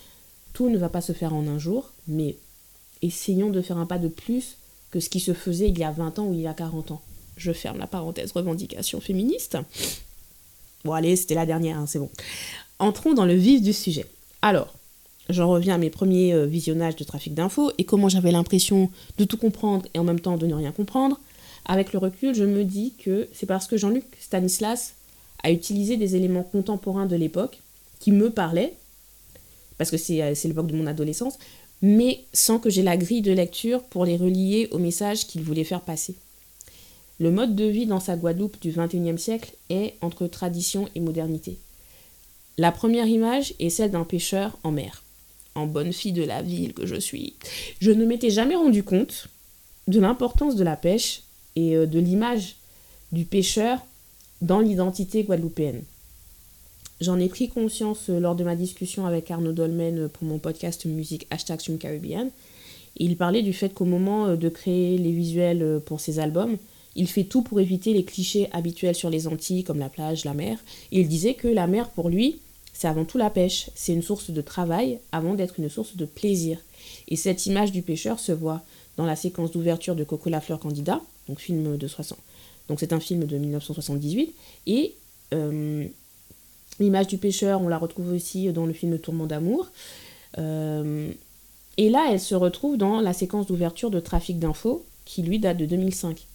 Tout 0.53 0.69
ne 0.69 0.79
va 0.79 0.89
pas 0.89 1.01
se 1.01 1.13
faire 1.13 1.35
en 1.35 1.47
un 1.47 1.59
jour, 1.59 1.93
mais 2.07 2.37
essayons 3.03 3.51
de 3.51 3.63
faire 3.63 3.79
un 3.79 3.87
pas 3.87 3.99
de 3.99 4.09
plus 4.09 4.57
que 4.91 5.01
ce 5.01 5.09
qui 5.09 5.21
se 5.21 5.35
faisait 5.35 5.69
il 5.69 5.79
y 5.79 5.85
a 5.85 5.91
20 5.91 6.19
ans 6.19 6.27
ou 6.27 6.35
il 6.35 6.41
y 6.41 6.47
a 6.47 6.55
40 6.55 6.93
ans. 6.93 7.03
Je 7.37 7.53
ferme 7.53 7.79
la 7.79 7.87
parenthèse 7.87 8.33
revendication 8.33 9.01
féministe. 9.01 9.59
Bon 10.85 10.93
allez, 10.93 11.17
c'était 11.17 11.35
la 11.35 11.47
dernière, 11.47 11.79
hein, 11.79 11.87
c'est 11.87 11.99
bon. 11.99 12.11
Entrons 12.79 13.15
dans 13.15 13.27
le 13.27 13.35
vif 13.35 13.63
du 13.63 13.73
sujet. 13.73 14.07
Alors, 14.43 14.75
j'en 15.29 15.49
reviens 15.49 15.75
à 15.75 15.79
mes 15.79 15.91
premiers 15.91 16.33
euh, 16.33 16.47
visionnages 16.47 16.97
de 16.97 17.05
trafic 17.05 17.35
d'infos 17.35 17.73
et 17.79 17.85
comment 17.85 18.09
j'avais 18.09 18.33
l'impression 18.33 18.91
de 19.19 19.25
tout 19.25 19.37
comprendre 19.37 19.87
et 19.95 19.99
en 19.99 20.05
même 20.05 20.21
temps 20.21 20.37
de 20.37 20.47
ne 20.47 20.55
rien 20.55 20.73
comprendre. 20.73 21.21
Avec 21.67 21.93
le 21.93 21.99
recul, 21.99 22.35
je 22.35 22.45
me 22.45 22.65
dis 22.65 22.95
que 22.99 23.29
c'est 23.33 23.47
parce 23.47 23.67
que 23.67 23.77
Jean-Luc 23.77 24.05
Stanislas 24.21 24.95
a 25.43 25.51
utilisé 25.51 25.97
des 25.97 26.17
éléments 26.17 26.43
contemporains 26.43 27.07
de 27.07 27.17
l'époque 27.17 27.61
qui 28.01 28.13
me 28.13 28.31
parlaient, 28.31 28.75
parce 29.77 29.91
que 29.91 29.97
c'est 29.97 30.23
euh, 30.23 30.35
l'époque 30.45 30.69
de 30.69 30.77
mon 30.77 30.87
adolescence, 30.87 31.39
mais 31.83 32.25
sans 32.33 32.59
que 32.59 32.71
j'ai 32.71 32.83
la 32.83 32.97
grille 32.97 33.23
de 33.23 33.33
lecture 33.33 33.83
pour 33.83 34.05
les 34.05 34.17
relier 34.17 34.69
au 34.73 34.79
message 34.79 35.27
qu'il 35.27 35.43
voulait 35.43 35.65
faire 35.65 35.83
passer. 35.83 36.15
Le 37.21 37.31
mode 37.31 37.55
de 37.55 37.65
vie 37.65 37.87
dans 37.87 38.01
sa 38.01 38.17
Guadeloupe 38.17 38.61
du 38.61 38.71
XXIe 38.71 39.19
siècle 39.19 39.53
est 39.71 39.95
entre 40.01 40.27
tradition 40.27 40.89
et 40.95 41.01
modernité. 41.01 41.59
La 42.57 42.73
première 42.73 43.07
image 43.07 43.55
est 43.61 43.71
celle 43.71 43.91
d'un 43.91 44.05
pêcheur 44.05 44.57
en 44.65 44.73
mer. 44.73 45.03
En 45.59 45.67
bonne 45.67 45.93
fille 45.93 46.13
de 46.13 46.23
la 46.23 46.41
ville 46.41 46.73
que 46.73 46.87
je 46.87 46.95
suis, 46.95 47.35
je 47.81 47.91
ne 47.91 48.05
m'étais 48.05 48.31
jamais 48.31 48.55
rendu 48.55 48.85
compte 48.85 49.27
de 49.89 49.99
l'importance 49.99 50.55
de 50.55 50.63
la 50.63 50.77
pêche 50.77 51.23
et 51.57 51.75
euh, 51.75 51.85
de 51.85 51.99
l'image 51.99 52.55
du 53.11 53.25
pêcheur 53.25 53.81
dans 54.41 54.61
l'identité 54.61 55.25
guadeloupéenne. 55.25 55.83
J'en 57.01 57.19
ai 57.19 57.29
pris 57.29 57.49
conscience 57.49 58.09
euh, 58.09 58.21
lors 58.21 58.37
de 58.37 58.45
ma 58.45 58.55
discussion 58.55 59.05
avec 59.05 59.33
Arnaud 59.33 59.51
Dolmen 59.51 59.99
euh, 59.99 60.09
pour 60.09 60.29
mon 60.29 60.39
podcast 60.39 60.85
musique 60.85 61.27
hashtag 61.31 61.59
Caribbean. 61.81 62.31
Il 62.97 63.17
parlait 63.17 63.43
du 63.43 63.53
fait 63.53 63.75
qu'au 63.75 63.85
moment 63.85 64.37
de 64.37 64.49
créer 64.49 64.97
les 64.97 65.13
visuels 65.13 65.81
pour 65.85 66.01
ses 66.01 66.21
albums, 66.21 66.57
il 66.95 67.09
fait 67.09 67.25
tout 67.25 67.43
pour 67.43 67.59
éviter 67.59 67.93
les 67.93 68.05
clichés 68.05 68.49
habituels 68.53 68.95
sur 68.95 69.11
les 69.11 69.27
Antilles 69.27 69.65
comme 69.65 69.79
la 69.79 69.89
plage, 69.89 70.25
la 70.25 70.35
mer. 70.35 70.59
il 70.93 71.09
disait 71.09 71.35
que 71.35 71.49
la 71.49 71.67
mer 71.67 71.91
pour 71.91 72.09
lui, 72.09 72.41
c'est 72.79 72.87
avant 72.87 73.05
tout 73.05 73.19
la 73.19 73.29
pêche, 73.29 73.71
c'est 73.75 73.93
une 73.93 74.03
source 74.03 74.31
de 74.31 74.41
travail 74.41 75.01
avant 75.11 75.35
d'être 75.35 75.59
une 75.59 75.69
source 75.69 75.97
de 75.97 76.05
plaisir. 76.05 76.59
Et 77.09 77.17
cette 77.17 77.47
image 77.47 77.73
du 77.73 77.83
pêcheur 77.83 78.21
se 78.21 78.31
voit 78.33 78.63
dans 78.97 79.05
la 79.05 79.17
séquence 79.17 79.51
d'ouverture 79.51 79.97
de 79.97 80.05
Coco 80.05 80.31
la 80.31 80.41
fleur 80.41 80.61
candidat, 80.61 81.01
donc 81.29 81.41
film 81.41 81.77
de 81.77 81.89
60. 81.89 82.19
Donc 82.69 82.79
c'est 82.79 82.93
un 82.93 83.01
film 83.01 83.25
de 83.25 83.37
1978 83.37 84.33
et 84.67 84.95
L'image 86.81 87.09
du 87.09 87.19
pêcheur, 87.19 87.61
on 87.61 87.69
la 87.69 87.79
retrouve 87.79 88.13
aussi 88.13 88.53
dans 88.53 88.67
le 88.67 88.73
film 88.73 88.99
Tourment 88.99 89.27
d'amour. 89.27 89.69
Euh, 90.39 91.11
et 91.77 91.91
là, 91.91 92.09
elle 92.11 92.21
se 92.21 92.35
retrouve 92.35 92.77
dans 92.77 93.01
la 93.01 93.13
séquence 93.13 93.47
d'ouverture 93.47 93.91
de 93.91 93.99
Trafic 93.99 94.39
d'infos, 94.39 94.85
qui 95.05 95.23
lui 95.23 95.39
date 95.39 95.57
de 95.57 95.67
2005. 95.67 96.27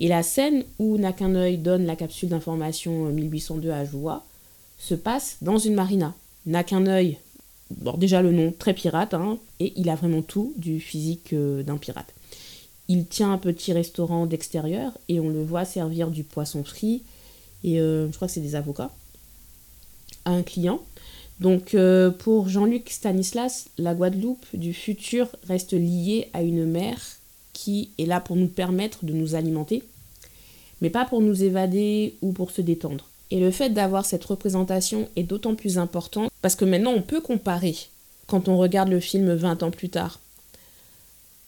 Et 0.00 0.08
la 0.08 0.22
scène 0.22 0.64
où 0.78 0.98
N'a 0.98 1.12
qu'un 1.12 1.34
œil 1.34 1.58
donne 1.58 1.86
la 1.86 1.96
capsule 1.96 2.28
d'information 2.28 3.06
1802 3.06 3.70
à 3.70 3.84
Joua 3.84 4.24
se 4.78 4.94
passe 4.94 5.38
dans 5.42 5.58
une 5.58 5.74
marina. 5.74 6.14
N'a 6.46 6.64
qu'un 6.64 6.86
œil, 6.86 7.18
bon, 7.70 7.96
déjà 7.96 8.22
le 8.22 8.32
nom 8.32 8.52
très 8.56 8.74
pirate, 8.74 9.14
hein, 9.14 9.38
et 9.60 9.72
il 9.76 9.88
a 9.88 9.96
vraiment 9.96 10.22
tout 10.22 10.52
du 10.56 10.80
physique 10.80 11.32
euh, 11.32 11.62
d'un 11.62 11.76
pirate. 11.76 12.14
Il 12.88 13.06
tient 13.06 13.32
un 13.32 13.38
petit 13.38 13.72
restaurant 13.72 14.26
d'extérieur 14.26 14.96
et 15.08 15.18
on 15.18 15.28
le 15.28 15.42
voit 15.42 15.64
servir 15.64 16.10
du 16.10 16.22
poisson 16.22 16.62
frit 16.62 17.02
et 17.64 17.80
euh, 17.80 18.06
je 18.10 18.14
crois 18.14 18.28
que 18.28 18.34
c'est 18.34 18.40
des 18.40 18.54
avocats 18.54 18.92
un 20.26 20.42
client. 20.42 20.80
Donc 21.40 21.74
euh, 21.74 22.10
pour 22.10 22.48
Jean-Luc 22.48 22.90
Stanislas, 22.90 23.68
la 23.78 23.94
Guadeloupe 23.94 24.46
du 24.54 24.72
futur 24.72 25.28
reste 25.46 25.72
liée 25.72 26.28
à 26.32 26.42
une 26.42 26.64
mer 26.64 26.98
qui 27.52 27.90
est 27.98 28.06
là 28.06 28.20
pour 28.20 28.36
nous 28.36 28.48
permettre 28.48 29.04
de 29.04 29.12
nous 29.12 29.34
alimenter, 29.34 29.82
mais 30.80 30.90
pas 30.90 31.04
pour 31.04 31.20
nous 31.20 31.42
évader 31.42 32.16
ou 32.22 32.32
pour 32.32 32.50
se 32.50 32.60
détendre. 32.60 33.08
Et 33.30 33.40
le 33.40 33.50
fait 33.50 33.70
d'avoir 33.70 34.04
cette 34.04 34.24
représentation 34.24 35.08
est 35.16 35.24
d'autant 35.24 35.54
plus 35.54 35.78
important 35.78 36.28
parce 36.42 36.54
que 36.54 36.64
maintenant 36.64 36.92
on 36.92 37.02
peut 37.02 37.20
comparer 37.20 37.74
quand 38.26 38.48
on 38.48 38.56
regarde 38.56 38.88
le 38.88 39.00
film 39.00 39.32
20 39.34 39.62
ans 39.62 39.70
plus 39.70 39.88
tard. 39.88 40.20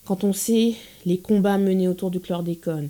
Quand 0.05 0.23
on 0.23 0.33
sait 0.33 0.73
les 1.05 1.19
combats 1.19 1.57
menés 1.57 1.87
autour 1.87 2.09
du 2.11 2.19
chlordécone, 2.19 2.89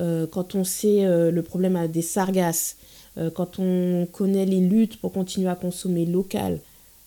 euh, 0.00 0.26
quand 0.26 0.54
on 0.54 0.64
sait 0.64 1.04
euh, 1.04 1.30
le 1.30 1.42
problème 1.42 1.86
des 1.88 2.02
sargasses, 2.02 2.76
euh, 3.18 3.30
quand 3.30 3.58
on 3.58 4.06
connaît 4.10 4.46
les 4.46 4.60
luttes 4.60 5.00
pour 5.00 5.12
continuer 5.12 5.48
à 5.48 5.54
consommer 5.54 6.06
local, 6.06 6.58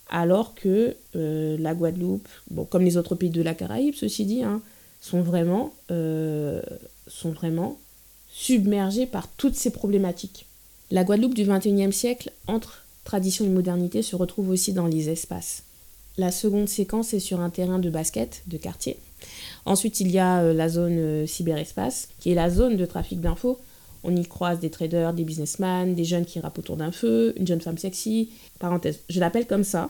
alors 0.09 0.53
que 0.53 0.95
la 1.15 1.73
Guadeloupe, 1.73 2.27
bon, 2.51 2.65
comme 2.65 2.83
les 2.83 2.97
autres 2.97 3.15
pays 3.15 3.31
de 3.31 3.41
la 3.41 3.55
Caraïbe, 3.55 3.95
ceci 3.95 4.25
dit, 4.25 4.43
hein, 4.43 4.61
sont, 5.01 5.21
vraiment, 5.21 5.73
sont 5.89 7.31
vraiment 7.31 7.79
submergés 8.29 9.07
par 9.07 9.27
toutes 9.27 9.55
ces 9.55 9.71
problématiques. 9.71 10.45
La 10.91 11.03
Guadeloupe 11.03 11.33
du 11.33 11.45
XXIe 11.45 11.93
siècle, 11.93 12.31
entre 12.47 12.83
tradition 13.03 13.45
et 13.45 13.49
modernité, 13.49 14.01
se 14.01 14.15
retrouve 14.15 14.49
aussi 14.49 14.73
dans 14.73 14.87
les 14.87 15.09
espaces. 15.09 15.63
La 16.17 16.31
seconde 16.31 16.69
séquence 16.69 17.13
est 17.13 17.19
sur 17.19 17.39
un 17.39 17.49
terrain 17.49 17.79
de 17.79 17.89
basket, 17.89 18.43
de 18.47 18.57
quartier. 18.57 18.97
Ensuite, 19.65 19.99
il 19.99 20.11
y 20.11 20.19
a 20.19 20.53
la 20.53 20.69
zone 20.69 21.25
cyberespace, 21.25 22.09
qui 22.19 22.31
est 22.31 22.35
la 22.35 22.49
zone 22.49 22.77
de 22.77 22.85
trafic 22.85 23.19
d'infos, 23.19 23.59
on 24.03 24.15
y 24.15 24.25
croise 24.25 24.59
des 24.59 24.69
traders, 24.69 25.13
des 25.13 25.23
businessmen, 25.23 25.95
des 25.95 26.03
jeunes 26.03 26.25
qui 26.25 26.39
rappent 26.39 26.57
autour 26.57 26.75
d'un 26.75 26.91
feu, 26.91 27.33
une 27.37 27.47
jeune 27.47 27.61
femme 27.61 27.77
sexy. 27.77 28.31
Parenthèse, 28.59 28.99
je 29.09 29.19
l'appelle 29.19 29.47
comme 29.47 29.63
ça. 29.63 29.89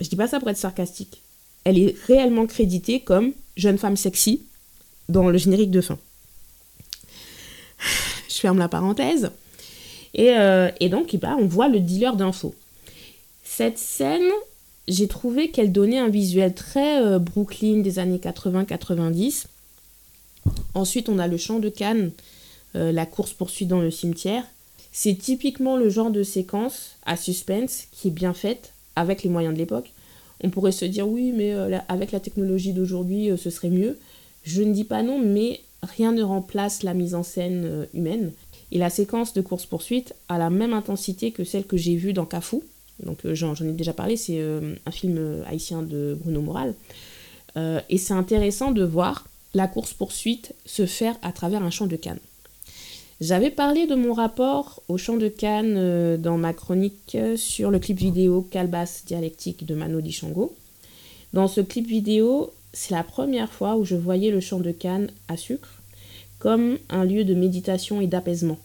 Je 0.00 0.08
dis 0.08 0.16
pas 0.16 0.26
ça 0.26 0.40
pour 0.40 0.50
être 0.50 0.56
sarcastique. 0.56 1.22
Elle 1.62 1.78
est 1.78 1.94
réellement 2.06 2.46
créditée 2.46 3.00
comme 3.00 3.32
jeune 3.56 3.78
femme 3.78 3.96
sexy 3.96 4.42
dans 5.08 5.30
le 5.30 5.38
générique 5.38 5.70
de 5.70 5.80
fin. 5.80 5.98
Je 8.28 8.40
ferme 8.40 8.58
la 8.58 8.68
parenthèse. 8.68 9.30
Et, 10.14 10.30
euh, 10.30 10.70
donc, 10.90 11.16
bah, 11.16 11.36
on 11.38 11.46
voit 11.46 11.68
le 11.68 11.80
dealer 11.80 12.16
d'infos. 12.16 12.54
Cette 13.42 13.78
scène, 13.78 14.30
j'ai 14.88 15.08
trouvé 15.08 15.50
qu'elle 15.50 15.72
donnait 15.72 15.98
un 15.98 16.08
visuel 16.08 16.54
très 16.54 17.02
euh, 17.02 17.18
Brooklyn 17.18 17.80
des 17.80 17.98
années 17.98 18.18
80-90. 18.18 19.46
Ensuite, 20.74 21.08
on 21.08 21.18
a 21.18 21.26
le 21.26 21.36
champ 21.36 21.58
de 21.58 21.68
Cannes 21.68 22.10
euh, 22.76 22.92
la 22.92 23.06
course-poursuite 23.06 23.68
dans 23.68 23.80
le 23.80 23.90
cimetière. 23.90 24.44
C'est 24.92 25.14
typiquement 25.14 25.76
le 25.76 25.88
genre 25.88 26.10
de 26.10 26.22
séquence 26.22 26.96
à 27.04 27.16
suspense 27.16 27.84
qui 27.92 28.08
est 28.08 28.12
bien 28.12 28.34
faite 28.34 28.72
avec 28.94 29.24
les 29.24 29.30
moyens 29.30 29.54
de 29.54 29.58
l'époque. 29.58 29.92
On 30.42 30.50
pourrait 30.50 30.72
se 30.72 30.84
dire 30.84 31.08
oui, 31.08 31.32
mais 31.32 31.52
avec 31.88 32.12
la 32.12 32.20
technologie 32.20 32.72
d'aujourd'hui, 32.72 33.30
ce 33.36 33.50
serait 33.50 33.70
mieux. 33.70 33.98
Je 34.44 34.62
ne 34.62 34.72
dis 34.72 34.84
pas 34.84 35.02
non, 35.02 35.18
mais 35.18 35.60
rien 35.82 36.12
ne 36.12 36.22
remplace 36.22 36.82
la 36.82 36.94
mise 36.94 37.14
en 37.14 37.22
scène 37.22 37.88
humaine. 37.94 38.32
Et 38.74 38.78
la 38.78 38.90
séquence 38.90 39.32
de 39.32 39.40
course-poursuite 39.40 40.14
a 40.28 40.36
la 40.36 40.50
même 40.50 40.74
intensité 40.74 41.30
que 41.30 41.44
celle 41.44 41.64
que 41.64 41.78
j'ai 41.78 41.96
vue 41.96 42.12
dans 42.12 42.26
Cafou. 42.26 42.62
Donc 43.02 43.20
j'en 43.32 43.54
ai 43.54 43.72
déjà 43.72 43.92
parlé, 43.94 44.16
c'est 44.16 44.40
un 44.40 44.90
film 44.90 45.42
haïtien 45.46 45.82
de 45.82 46.16
Bruno 46.20 46.42
Moral. 46.42 46.74
et 47.56 47.98
c'est 47.98 48.14
intéressant 48.14 48.70
de 48.72 48.84
voir 48.84 49.26
la 49.54 49.68
course-poursuite 49.68 50.54
se 50.66 50.86
faire 50.86 51.16
à 51.22 51.32
travers 51.32 51.62
un 51.62 51.70
champ 51.70 51.86
de 51.86 51.96
canne. 51.96 52.18
J'avais 53.20 53.50
parlé 53.50 53.86
de 53.86 53.94
mon 53.94 54.12
rapport 54.12 54.82
au 54.88 54.98
champ 54.98 55.16
de 55.16 55.28
Cannes 55.28 55.76
euh, 55.76 56.16
dans 56.16 56.36
ma 56.36 56.52
chronique 56.52 57.14
euh, 57.14 57.36
sur 57.36 57.70
le 57.70 57.78
clip 57.78 57.96
vidéo 57.96 58.46
Calbas 58.50 59.02
dialectique 59.06 59.64
de 59.64 59.74
Mano 59.74 60.00
Dichango. 60.00 60.54
Dans 61.32 61.46
ce 61.46 61.60
clip 61.60 61.86
vidéo, 61.86 62.52
c'est 62.72 62.92
la 62.92 63.04
première 63.04 63.52
fois 63.52 63.76
où 63.76 63.84
je 63.84 63.94
voyais 63.94 64.30
le 64.30 64.40
champ 64.40 64.58
de 64.58 64.72
Cannes 64.72 65.10
à 65.28 65.36
sucre 65.36 65.73
comme 66.44 66.76
un 66.90 67.06
lieu 67.06 67.24
de 67.24 67.32
méditation 67.32 68.02
et 68.02 68.06
d'apaisement. 68.06 68.58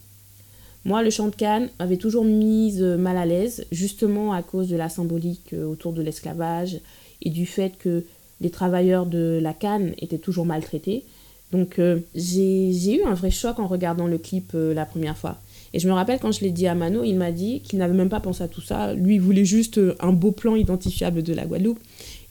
Moi, 0.84 1.02
le 1.02 1.10
chant 1.10 1.30
de 1.30 1.36
Cannes 1.36 1.70
m'avait 1.80 1.96
toujours 1.96 2.26
mise 2.26 2.82
mal 2.82 3.16
à 3.16 3.26
l'aise, 3.26 3.66
justement 3.72 4.34
à 4.34 4.44
cause 4.44 4.68
de 4.68 4.76
la 4.76 4.90
symbolique 4.90 5.54
autour 5.54 5.94
de 5.94 6.02
l'esclavage 6.02 6.82
et 7.22 7.30
du 7.30 7.46
fait 7.46 7.78
que 7.80 8.04
les 8.42 8.50
travailleurs 8.50 9.06
de 9.06 9.40
la 9.42 9.54
canne 9.54 9.94
étaient 9.98 10.18
toujours 10.18 10.46
maltraités. 10.46 11.06
Donc 11.54 11.80
euh, 11.80 12.00
j'ai 12.16 12.98
eu 12.98 13.04
un 13.04 13.14
vrai 13.14 13.32
choc 13.32 13.60
en 13.60 13.68
regardant 13.68 14.08
le 14.08 14.18
clip 14.18 14.52
euh, 14.56 14.74
la 14.74 14.86
première 14.86 15.18
fois. 15.18 15.38
Et 15.74 15.80
je 15.80 15.88
me 15.88 15.94
rappelle 15.94 16.20
quand 16.20 16.34
je 16.34 16.42
l'ai 16.42 16.52
dit 16.52 16.68
à 16.68 16.76
Mano, 16.76 17.06
il 17.06 17.16
m'a 17.16 17.32
dit 17.32 17.62
qu'il 17.62 17.80
n'avait 17.80 17.94
même 17.94 18.10
pas 18.10 18.20
pensé 18.20 18.44
à 18.44 18.50
tout 18.50 18.62
ça. 18.62 18.94
Lui, 18.94 19.16
il 19.16 19.22
voulait 19.22 19.46
juste 19.46 19.78
euh, 19.78 19.96
un 20.02 20.12
beau 20.12 20.32
plan 20.32 20.56
identifiable 20.56 21.24
de 21.24 21.34
la 21.34 21.46
Guadeloupe. 21.46 21.80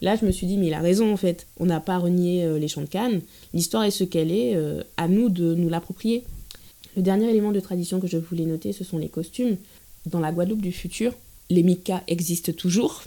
Là, 0.01 0.17
je 0.17 0.25
me 0.25 0.31
suis 0.31 0.47
dit, 0.47 0.57
mais 0.57 0.69
il 0.69 0.75
a 0.75 0.81
raison 0.81 1.13
en 1.13 1.17
fait. 1.17 1.47
On 1.59 1.67
n'a 1.67 1.81
pas 1.81 1.99
renié 1.99 2.59
les 2.59 2.69
champs 2.69 2.83
de 2.83 2.87
Cannes. 2.87 3.21
L'histoire 3.53 3.85
est 3.85 3.91
ce 3.91 4.05
qu'elle 4.05 4.31
est. 4.31 4.57
à 4.97 5.09
nous 5.09 5.29
de 5.29 5.55
nous 5.55 5.69
l'approprier. 5.69 6.25
Le 6.97 7.03
dernier 7.03 7.29
élément 7.31 7.53
de 7.53 7.61
tradition 7.61 8.01
que 8.01 8.07
je 8.07 8.17
voulais 8.17 8.45
noter, 8.45 8.73
ce 8.73 8.85
sont 8.85 8.99
les 8.99 9.09
costumes. 9.09 9.57
Dans 10.07 10.21
la 10.21 10.33
Guadeloupe 10.33 10.63
du 10.63 10.73
futur, 10.73 11.15
les 11.51 11.63
micas 11.63 12.03
existent 12.07 12.53
toujours. 12.53 13.05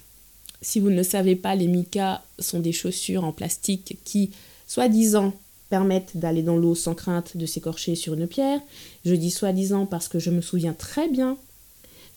Si 0.61 0.79
vous 0.79 0.89
ne 0.89 0.95
le 0.97 1.03
savez 1.03 1.35
pas, 1.35 1.55
les 1.55 1.67
micas 1.67 2.21
sont 2.39 2.59
des 2.59 2.71
chaussures 2.71 3.23
en 3.23 3.31
plastique 3.31 3.97
qui, 4.03 4.31
soi-disant, 4.67 5.33
permettent 5.69 6.17
d'aller 6.17 6.43
dans 6.43 6.57
l'eau 6.57 6.75
sans 6.75 6.93
crainte 6.93 7.37
de 7.37 7.45
s'écorcher 7.45 7.95
sur 7.95 8.13
une 8.13 8.27
pierre. 8.27 8.59
Je 9.05 9.15
dis 9.15 9.31
soi-disant 9.31 9.85
parce 9.85 10.07
que 10.07 10.19
je 10.19 10.29
me 10.29 10.41
souviens 10.41 10.73
très 10.73 11.07
bien 11.07 11.37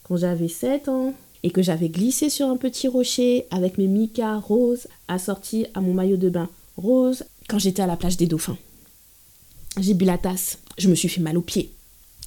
quand 0.02 0.16
j'avais 0.16 0.48
7 0.48 0.88
ans 0.88 1.14
et 1.44 1.50
que 1.50 1.62
j'avais 1.62 1.90
glissé 1.90 2.30
sur 2.30 2.48
un 2.48 2.56
petit 2.56 2.88
rocher 2.88 3.46
avec 3.50 3.76
mes 3.78 3.86
micas 3.86 4.38
roses 4.38 4.88
assortis 5.06 5.66
à 5.74 5.82
mon 5.82 5.92
maillot 5.92 6.16
de 6.16 6.30
bain 6.30 6.48
rose 6.78 7.24
quand 7.48 7.58
j'étais 7.58 7.82
à 7.82 7.86
la 7.86 7.96
plage 7.96 8.16
des 8.16 8.26
dauphins. 8.26 8.56
J'ai 9.78 9.92
bu 9.92 10.06
la 10.06 10.16
tasse, 10.18 10.58
je 10.78 10.88
me 10.88 10.94
suis 10.94 11.08
fait 11.08 11.20
mal 11.20 11.36
aux 11.36 11.42
pieds 11.42 11.70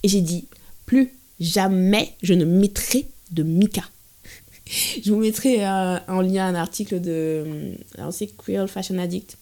et 0.04 0.08
j'ai 0.08 0.22
dit 0.22 0.46
plus 0.86 1.12
jamais 1.40 2.14
je 2.22 2.36
ne 2.36 2.46
mettrai 2.46 3.08
de 3.32 3.42
mica. 3.42 3.84
je 5.04 5.12
vous 5.12 5.20
mettrai 5.20 5.66
euh, 5.66 5.98
en 6.08 6.22
lien 6.22 6.48
un 6.48 6.56
article 6.56 7.02
de 7.02 7.74
c'est 8.12 8.38
Creole 8.38 8.68
Fashion 8.68 9.00
Addict 9.00 9.36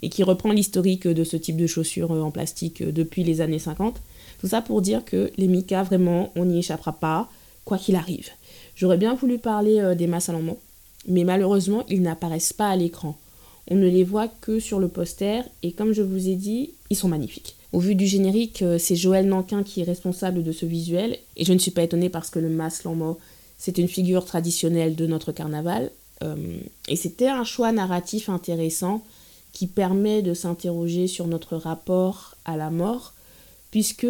et 0.00 0.08
qui 0.08 0.22
reprend 0.22 0.52
l'historique 0.52 1.06
de 1.06 1.24
ce 1.24 1.36
type 1.36 1.58
de 1.58 1.66
chaussures 1.66 2.12
euh, 2.12 2.22
en 2.22 2.30
plastique 2.30 2.80
euh, 2.80 2.90
depuis 2.90 3.22
les 3.22 3.42
années 3.42 3.58
50. 3.58 4.00
Tout 4.40 4.48
ça 4.48 4.62
pour 4.62 4.80
dire 4.80 5.04
que 5.04 5.30
les 5.36 5.46
Mika, 5.46 5.82
vraiment, 5.82 6.32
on 6.36 6.46
n'y 6.46 6.60
échappera 6.60 6.94
pas, 6.94 7.30
quoi 7.66 7.76
qu'il 7.76 7.96
arrive. 7.96 8.30
J'aurais 8.80 8.96
bien 8.96 9.14
voulu 9.14 9.36
parler 9.36 9.94
des 9.94 10.06
masses 10.06 10.30
à 10.30 10.34
mais 11.06 11.24
malheureusement, 11.24 11.84
ils 11.90 12.00
n'apparaissent 12.00 12.54
pas 12.54 12.70
à 12.70 12.76
l'écran. 12.76 13.14
On 13.68 13.74
ne 13.74 13.86
les 13.86 14.04
voit 14.04 14.28
que 14.40 14.58
sur 14.58 14.80
le 14.80 14.88
poster, 14.88 15.42
et 15.62 15.72
comme 15.72 15.92
je 15.92 16.00
vous 16.00 16.28
ai 16.28 16.34
dit, 16.34 16.70
ils 16.88 16.96
sont 16.96 17.08
magnifiques. 17.08 17.56
Au 17.74 17.78
vu 17.78 17.94
du 17.94 18.06
générique, 18.06 18.64
c'est 18.78 18.96
Joël 18.96 19.26
Nankin 19.26 19.64
qui 19.64 19.82
est 19.82 19.84
responsable 19.84 20.42
de 20.42 20.52
ce 20.52 20.64
visuel, 20.64 21.18
et 21.36 21.44
je 21.44 21.52
ne 21.52 21.58
suis 21.58 21.72
pas 21.72 21.82
étonnée 21.82 22.08
parce 22.08 22.30
que 22.30 22.38
le 22.38 22.48
Lamont 22.48 23.18
c'est 23.58 23.76
une 23.76 23.88
figure 23.88 24.24
traditionnelle 24.24 24.96
de 24.96 25.06
notre 25.06 25.32
carnaval. 25.32 25.90
Euh, 26.24 26.58
et 26.88 26.96
c'était 26.96 27.28
un 27.28 27.44
choix 27.44 27.72
narratif 27.72 28.30
intéressant 28.30 29.04
qui 29.52 29.66
permet 29.66 30.22
de 30.22 30.32
s'interroger 30.32 31.06
sur 31.06 31.26
notre 31.26 31.56
rapport 31.56 32.36
à 32.46 32.56
la 32.56 32.70
mort, 32.70 33.12
puisque 33.70 34.06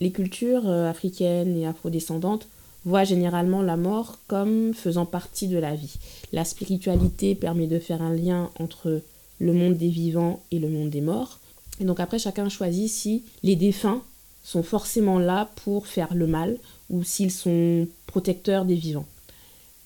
les 0.00 0.10
cultures 0.10 0.66
euh, 0.66 0.88
africaines 0.88 1.54
et 1.58 1.66
afrodescendantes 1.66 2.48
voient 2.88 3.04
généralement 3.04 3.60
la 3.60 3.76
mort 3.76 4.18
comme 4.28 4.72
faisant 4.72 5.04
partie 5.04 5.46
de 5.46 5.58
la 5.58 5.74
vie. 5.74 5.98
La 6.32 6.44
spiritualité 6.44 7.34
permet 7.34 7.66
de 7.66 7.78
faire 7.78 8.00
un 8.00 8.14
lien 8.14 8.50
entre 8.58 9.02
le 9.38 9.52
monde 9.52 9.76
des 9.76 9.90
vivants 9.90 10.42
et 10.50 10.58
le 10.58 10.70
monde 10.70 10.88
des 10.88 11.02
morts. 11.02 11.38
Et 11.80 11.84
donc 11.84 12.00
après, 12.00 12.18
chacun 12.18 12.48
choisit 12.48 12.90
si 12.90 13.24
les 13.42 13.56
défunts 13.56 14.02
sont 14.42 14.62
forcément 14.62 15.18
là 15.18 15.50
pour 15.64 15.86
faire 15.86 16.14
le 16.14 16.26
mal 16.26 16.56
ou 16.88 17.04
s'ils 17.04 17.30
sont 17.30 17.86
protecteurs 18.06 18.64
des 18.64 18.74
vivants. 18.74 19.06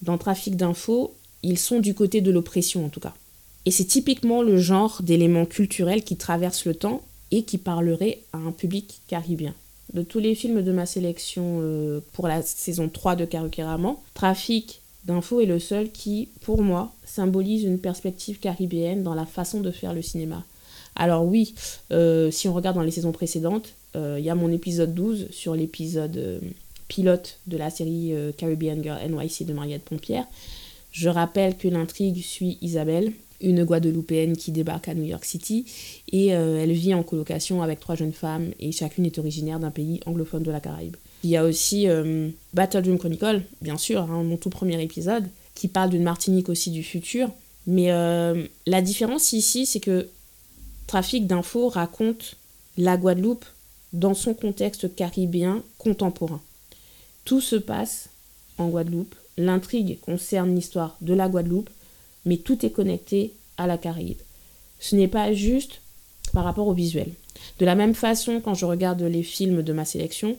Dans 0.02 0.16
Trafic 0.16 0.56
d'infos, 0.56 1.12
ils 1.42 1.59
sont 1.59 1.80
du 1.80 1.94
côté 1.94 2.21
de 2.21 2.30
l'oppression 2.30 2.87
en 2.87 2.88
tout 2.88 3.00
cas. 3.00 3.14
Et 3.66 3.73
c'est 3.73 3.85
typiquement 3.85 4.42
le 4.42 4.59
genre 4.59 5.02
d'éléments 5.02 5.47
culturels 5.47 6.04
qui 6.04 6.16
traversent 6.16 6.66
le 6.66 6.76
temps 6.76 7.02
et 7.32 7.42
qui 7.42 7.59
parlerait 7.59 8.21
à 8.32 8.38
un 8.38 8.52
public 8.52 9.00
caribien. 9.09 9.54
De 9.92 10.02
tous 10.02 10.21
les 10.21 10.34
films 10.34 10.62
de 10.62 10.73
ma 10.73 10.86
sélection 10.86 11.58
euh, 11.60 12.00
pour 12.12 12.26
la 12.26 12.42
saison 12.42 12.88
3 12.88 13.16
de 13.16 13.25
Karukeraman, 13.25 13.97
Trafic 14.14 14.80
d'infos 15.04 15.40
est 15.40 15.47
le 15.47 15.58
seul 15.58 15.90
qui, 15.90 16.28
pour 16.42 16.62
moi, 16.62 16.92
symbolise 17.04 17.64
une 17.64 17.78
perspective 17.78 18.38
caribéenne 18.38 19.02
dans 19.02 19.14
la 19.14 19.26
façon 19.26 19.60
de 19.60 19.71
faire 19.71 19.92
le 19.92 20.00
cinéma. 20.00 20.45
Alors 20.95 21.25
oui, 21.25 21.54
euh, 21.90 22.30
si 22.30 22.49
on 22.49 22.54
regarde 22.54 22.76
dans 22.76 22.82
les 22.82 22.90
saisons 22.90 23.12
précédentes, 23.12 23.75
euh, 23.97 24.16
il 24.18 24.25
y 24.25 24.30
a 24.30 24.34
mon 24.34 24.50
épisode 24.50 24.95
12 24.95 25.28
sur 25.30 25.54
l'épisode 25.54 26.40
pilote 26.88 27.38
de 27.47 27.56
la 27.56 27.71
série 27.71 28.12
Caribbean 28.36 28.82
Girl 28.82 28.99
NYC 29.10 29.45
de 29.45 29.52
Mariette 29.52 29.84
Pompière. 29.84 30.26
Je 30.92 31.08
rappelle 31.08 31.56
que 31.56 31.68
l'intrigue 31.68 32.23
suit 32.23 32.58
Isabelle, 32.60 33.12
une 33.43 33.65
Guadeloupéenne 33.65 34.37
qui 34.37 34.52
débarque 34.52 34.89
à 34.89 34.95
New 34.95 35.05
York 35.05 35.25
City 35.25 35.67
et 36.11 36.35
euh, 36.35 36.63
elle 36.63 36.73
vit 36.73 36.95
en 36.95 37.02
colocation 37.02 37.63
avec 37.63 37.81
trois 37.81 37.95
jeunes 37.95 38.13
femmes 38.13 38.52
et 38.61 38.73
chacune 38.73 39.05
est 39.05 39.19
originaire 39.19 39.59
d'un 39.59 39.71
pays 39.71 40.00
anglophone 40.07 40.43
de 40.43 40.50
la 40.50 40.61
Caraïbe. 40.61 40.97
Il 41.25 41.31
y 41.31 41.37
a 41.37 41.45
aussi 41.45 41.89
euh, 41.89 42.28
Battle 42.55 42.83
Dream 42.83 42.99
Chronicle, 42.99 43.43
bien 43.61 43.76
sûr, 43.76 44.02
hein, 44.02 44.23
mon 44.23 44.37
tout 44.37 44.50
premier 44.50 44.83
épisode, 44.83 45.25
qui 45.55 45.69
parle 45.69 45.91
d'une 45.91 46.02
Martinique 46.02 46.49
aussi 46.49 46.71
du 46.71 46.83
futur. 46.83 47.31
Mais 47.67 47.93
la 48.67 48.83
différence 48.83 49.33
ici, 49.33 49.67
c'est 49.67 49.78
que 49.78 50.09
Trafic 50.89 51.26
d'infos 51.28 51.69
raconte 51.69 52.37
la 52.76 52.97
Guadeloupe 52.97 53.45
dans 53.93 54.15
son 54.15 54.35
contexte 54.35 54.95
caribéen 54.95 55.63
contemporain. 55.78 56.41
Tout 57.25 57.41
se 57.41 57.57
passe 57.57 58.09
en 58.59 58.69
Guadeloupe. 58.69 59.15
L'intrigue 59.39 59.99
concerne 60.00 60.55
l'histoire 60.55 60.97
de 61.00 61.15
la 61.15 61.28
Guadeloupe, 61.28 61.71
mais 62.25 62.37
tout 62.37 62.65
est 62.65 62.71
connecté 62.71 63.32
à 63.56 63.67
la 63.67 63.78
Caraïbe. 63.78 64.21
Ce 64.80 64.97
n'est 64.97 65.08
pas 65.08 65.32
juste 65.32 65.80
par 66.32 66.45
rapport 66.45 66.67
au 66.67 66.73
visuel. 66.73 67.08
De 67.58 67.65
la 67.65 67.75
même 67.75 67.95
façon, 67.95 68.41
quand 68.41 68.54
je 68.54 68.65
regarde 68.65 69.02
les 69.02 69.23
films 69.23 69.63
de 69.63 69.73
ma 69.73 69.85
sélection, 69.85 70.37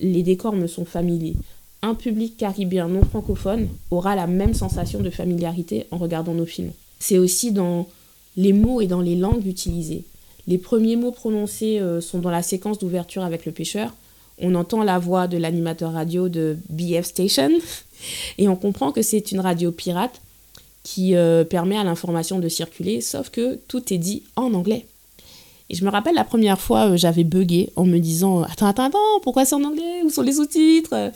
les 0.00 0.22
décors 0.22 0.54
me 0.54 0.66
sont 0.66 0.84
familiers. 0.84 1.36
Un 1.82 1.94
public 1.94 2.36
caribéen 2.36 2.88
non 2.88 3.02
francophone 3.02 3.68
aura 3.90 4.16
la 4.16 4.26
même 4.26 4.54
sensation 4.54 5.00
de 5.00 5.10
familiarité 5.10 5.86
en 5.90 5.98
regardant 5.98 6.34
nos 6.34 6.46
films. 6.46 6.72
C'est 6.98 7.18
aussi 7.18 7.52
dans 7.52 7.86
les 8.36 8.52
mots 8.52 8.80
et 8.80 8.86
dans 8.86 9.00
les 9.00 9.16
langues 9.16 9.46
utilisées. 9.46 10.04
Les 10.46 10.58
premiers 10.58 10.96
mots 10.96 11.12
prononcés 11.12 11.78
euh, 11.80 12.00
sont 12.00 12.18
dans 12.18 12.30
la 12.30 12.42
séquence 12.42 12.78
d'ouverture 12.78 13.24
avec 13.24 13.46
le 13.46 13.52
pêcheur, 13.52 13.92
on 14.38 14.54
entend 14.54 14.82
la 14.82 14.98
voix 14.98 15.28
de 15.28 15.38
l'animateur 15.38 15.92
radio 15.92 16.28
de 16.28 16.58
BF 16.68 17.04
Station 17.04 17.50
et 18.38 18.48
on 18.48 18.56
comprend 18.56 18.92
que 18.92 19.02
c'est 19.02 19.32
une 19.32 19.40
radio 19.40 19.72
pirate 19.72 20.20
qui 20.86 21.16
euh, 21.16 21.42
permet 21.42 21.76
à 21.76 21.82
l'information 21.82 22.38
de 22.38 22.48
circuler, 22.48 23.00
sauf 23.00 23.28
que 23.28 23.58
tout 23.66 23.92
est 23.92 23.98
dit 23.98 24.22
en 24.36 24.54
anglais. 24.54 24.86
Et 25.68 25.74
je 25.74 25.84
me 25.84 25.90
rappelle 25.90 26.14
la 26.14 26.22
première 26.22 26.60
fois, 26.60 26.90
euh, 26.90 26.96
j'avais 26.96 27.24
bugué 27.24 27.70
en 27.74 27.84
me 27.84 27.98
disant 27.98 28.42
Attends, 28.42 28.68
attends, 28.68 28.84
attends, 28.84 29.20
pourquoi 29.24 29.44
c'est 29.44 29.56
en 29.56 29.64
anglais? 29.64 30.02
Où 30.04 30.10
sont 30.10 30.22
les 30.22 30.34
sous-titres? 30.34 31.10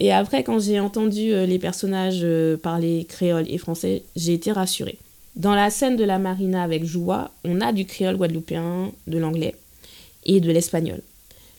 Et 0.00 0.12
après, 0.12 0.44
quand 0.44 0.58
j'ai 0.58 0.80
entendu 0.80 1.32
euh, 1.32 1.46
les 1.46 1.58
personnages 1.58 2.26
parler 2.62 3.06
créole 3.08 3.46
et 3.48 3.56
français, 3.56 4.02
j'ai 4.16 4.34
été 4.34 4.52
rassurée. 4.52 4.98
Dans 5.34 5.54
la 5.54 5.70
scène 5.70 5.96
de 5.96 6.04
la 6.04 6.18
marina 6.18 6.62
avec 6.62 6.84
Joua, 6.84 7.30
on 7.42 7.62
a 7.62 7.72
du 7.72 7.86
créole 7.86 8.18
guadeloupéen, 8.18 8.92
de 9.06 9.16
l'anglais 9.16 9.54
et 10.26 10.40
de 10.40 10.52
l'espagnol. 10.52 11.00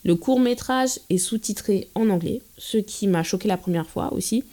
Le 0.04 0.14
court 0.14 0.40
métrage 0.40 1.00
est 1.10 1.18
sous-titré 1.18 1.88
en 1.96 2.12
anglais, 2.12 2.44
ce 2.60 2.78
qui 2.78 3.08
m'a 3.08 3.24
choqué 3.24 3.48
la 3.48 3.58
première 3.58 3.90
fois 3.90 4.14
aussi. 4.14 4.44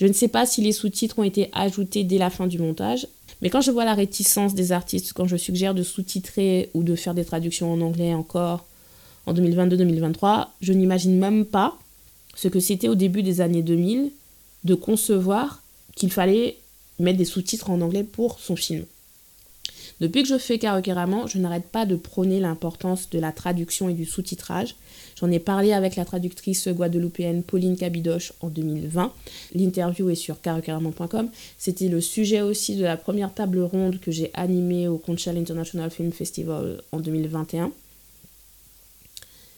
Je 0.00 0.06
ne 0.06 0.14
sais 0.14 0.28
pas 0.28 0.46
si 0.46 0.62
les 0.62 0.72
sous-titres 0.72 1.18
ont 1.18 1.24
été 1.24 1.50
ajoutés 1.52 2.04
dès 2.04 2.16
la 2.16 2.30
fin 2.30 2.46
du 2.46 2.58
montage, 2.58 3.06
mais 3.42 3.50
quand 3.50 3.60
je 3.60 3.70
vois 3.70 3.84
la 3.84 3.92
réticence 3.92 4.54
des 4.54 4.72
artistes, 4.72 5.12
quand 5.12 5.26
je 5.26 5.36
suggère 5.36 5.74
de 5.74 5.82
sous-titrer 5.82 6.70
ou 6.72 6.82
de 6.82 6.94
faire 6.96 7.12
des 7.12 7.24
traductions 7.24 7.70
en 7.70 7.82
anglais 7.82 8.14
encore 8.14 8.64
en 9.26 9.34
2022-2023, 9.34 10.46
je 10.62 10.72
n'imagine 10.72 11.18
même 11.18 11.44
pas 11.44 11.76
ce 12.34 12.48
que 12.48 12.60
c'était 12.60 12.88
au 12.88 12.94
début 12.94 13.22
des 13.22 13.42
années 13.42 13.62
2000 13.62 14.10
de 14.64 14.74
concevoir 14.74 15.62
qu'il 15.96 16.10
fallait 16.10 16.56
mettre 16.98 17.18
des 17.18 17.26
sous-titres 17.26 17.68
en 17.68 17.82
anglais 17.82 18.04
pour 18.04 18.40
son 18.40 18.56
film. 18.56 18.84
Depuis 20.00 20.22
que 20.22 20.28
je 20.28 20.38
fais 20.38 20.58
Karaoke 20.58 20.90
je 21.26 21.38
n'arrête 21.38 21.66
pas 21.66 21.84
de 21.84 21.94
prôner 21.94 22.40
l'importance 22.40 23.10
de 23.10 23.18
la 23.18 23.32
traduction 23.32 23.88
et 23.88 23.94
du 23.94 24.06
sous-titrage. 24.06 24.76
J'en 25.20 25.30
ai 25.30 25.38
parlé 25.38 25.74
avec 25.74 25.96
la 25.96 26.06
traductrice 26.06 26.68
guadeloupéenne 26.68 27.42
Pauline 27.42 27.76
Cabidoche 27.76 28.32
en 28.40 28.48
2020. 28.48 29.12
L'interview 29.54 30.08
est 30.08 30.14
sur 30.14 30.40
karaokeramon.com. 30.40 31.28
C'était 31.58 31.88
le 31.88 32.00
sujet 32.00 32.40
aussi 32.40 32.76
de 32.76 32.84
la 32.84 32.96
première 32.96 33.34
table 33.34 33.60
ronde 33.60 34.00
que 34.00 34.10
j'ai 34.10 34.30
animée 34.32 34.88
au 34.88 34.96
Conchal 34.96 35.36
International 35.36 35.90
Film 35.90 36.12
Festival 36.12 36.82
en 36.92 37.00
2021. 37.00 37.70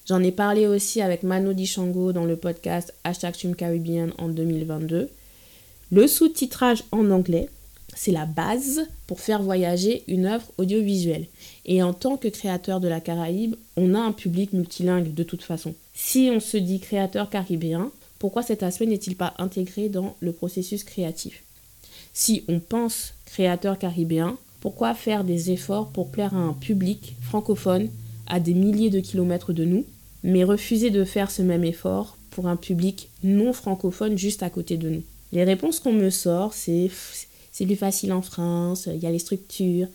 J'en 0.09 0.21
ai 0.21 0.33
parlé 0.33 0.67
aussi 0.67 1.01
avec 1.01 1.23
Mano 1.23 1.53
Dishango 1.53 2.13
dans 2.13 2.25
le 2.25 2.35
podcast 2.35 2.93
Hashtag 3.05 3.55
Caribbean 3.57 4.13
en 4.19 4.29
2022. 4.29 5.09
Le 5.93 6.07
sous-titrage 6.09 6.83
en 6.91 7.11
anglais, 7.13 7.49
c'est 7.95 8.13
la 8.13 8.27
base 8.27 8.87
pour 9.07 9.21
faire 9.21 9.43
voyager 9.43 10.05
une 10.09 10.27
œuvre 10.27 10.47
audiovisuelle. 10.59 11.27
Et 11.67 11.83
en 11.83 11.93
tant 11.93 12.17
que 12.17 12.29
créateur 12.29 12.81
de 12.81 12.89
la 12.89 13.01
Caraïbe, 13.01 13.55
on 13.77 13.95
a 13.95 14.01
un 14.01 14.13
public 14.13 14.53
multilingue 14.53 15.13
de 15.13 15.23
toute 15.23 15.43
façon. 15.43 15.75
Si 15.95 16.31
on 16.33 16.41
se 16.41 16.57
dit 16.57 16.81
créateur 16.81 17.29
caribéen, 17.29 17.91
pourquoi 18.19 18.43
cet 18.43 18.63
aspect 18.63 18.87
n'est-il 18.87 19.17
pas 19.17 19.35
intégré 19.39 19.89
dans 19.89 20.17
le 20.21 20.33
processus 20.33 20.85
créatif? 20.85 21.43
Si 22.15 22.45
on 22.49 22.61
pense 22.61 23.15
créateur 23.27 23.79
caribéen, 23.79 24.37
pourquoi 24.61 24.95
faire 24.95 25.25
des 25.25 25.51
efforts 25.51 25.89
pour 25.89 26.11
plaire 26.11 26.35
à 26.35 26.39
un 26.39 26.53
public 26.53 27.17
francophone 27.21 27.89
à 28.27 28.39
des 28.39 28.55
milliers 28.55 28.91
de 28.91 29.01
kilomètres 29.01 29.53
de 29.53 29.65
nous, 29.65 29.85
mais 30.23 30.45
refuser 30.45 30.91
de 30.91 31.05
faire 31.05 31.31
ce 31.31 31.43
même 31.43 31.65
effort 31.65 32.17
pour 32.31 32.47
un 32.47 32.57
public 32.57 33.09
non 33.25 33.53
francophone 33.53 34.17
juste 34.17 34.43
à 34.43 34.51
côté 34.51 34.77
de 34.77 34.89
nous? 34.89 35.03
Les 35.33 35.45
réponses 35.45 35.81
qu'on 35.81 35.93
me 35.93 36.11
sort, 36.11 36.55
c'est 36.55 36.91
c'est 37.53 37.67
plus 37.67 37.77
facile 37.77 38.13
en 38.13 38.23
France, 38.23 38.89
il 38.93 39.01
y 39.01 39.07
a 39.07 39.11
les 39.11 39.19
structures. 39.19 39.89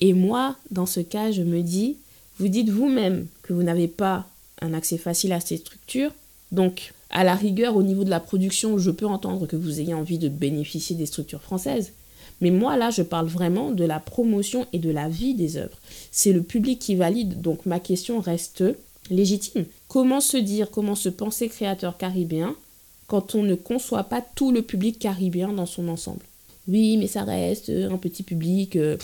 Et 0.00 0.12
moi, 0.12 0.56
dans 0.70 0.86
ce 0.86 1.00
cas, 1.00 1.30
je 1.30 1.42
me 1.42 1.62
dis, 1.62 1.96
vous 2.38 2.48
dites 2.48 2.68
vous-même 2.68 3.26
que 3.42 3.52
vous 3.52 3.62
n'avez 3.62 3.88
pas 3.88 4.26
un 4.60 4.74
accès 4.74 4.98
facile 4.98 5.32
à 5.32 5.40
ces 5.40 5.56
structures. 5.56 6.12
Donc, 6.52 6.92
à 7.10 7.22
la 7.22 7.34
rigueur, 7.34 7.76
au 7.76 7.82
niveau 7.82 8.04
de 8.04 8.10
la 8.10 8.20
production, 8.20 8.78
je 8.78 8.90
peux 8.90 9.06
entendre 9.06 9.46
que 9.46 9.56
vous 9.56 9.80
ayez 9.80 9.94
envie 9.94 10.18
de 10.18 10.28
bénéficier 10.28 10.96
des 10.96 11.06
structures 11.06 11.42
françaises. 11.42 11.92
Mais 12.40 12.50
moi, 12.50 12.76
là, 12.76 12.90
je 12.90 13.02
parle 13.02 13.26
vraiment 13.26 13.70
de 13.70 13.84
la 13.84 14.00
promotion 14.00 14.66
et 14.72 14.78
de 14.78 14.90
la 14.90 15.08
vie 15.08 15.34
des 15.34 15.56
œuvres. 15.56 15.78
C'est 16.10 16.32
le 16.32 16.42
public 16.42 16.80
qui 16.80 16.96
valide, 16.96 17.40
donc 17.40 17.64
ma 17.66 17.78
question 17.78 18.20
reste 18.20 18.64
légitime. 19.10 19.64
Comment 19.86 20.20
se 20.20 20.36
dire, 20.36 20.70
comment 20.70 20.96
se 20.96 21.08
penser 21.08 21.48
créateur 21.48 21.96
caribéen 21.96 22.56
quand 23.06 23.34
on 23.36 23.42
ne 23.42 23.54
conçoit 23.54 24.04
pas 24.04 24.24
tout 24.34 24.50
le 24.50 24.62
public 24.62 24.98
caribéen 24.98 25.52
dans 25.52 25.66
son 25.66 25.88
ensemble? 25.88 26.24
Oui, 26.68 26.96
mais 26.96 27.06
ça 27.06 27.24
reste 27.24 27.70
un 27.70 27.98
petit 27.98 28.22
public. 28.22 28.76
Euh, 28.76 28.96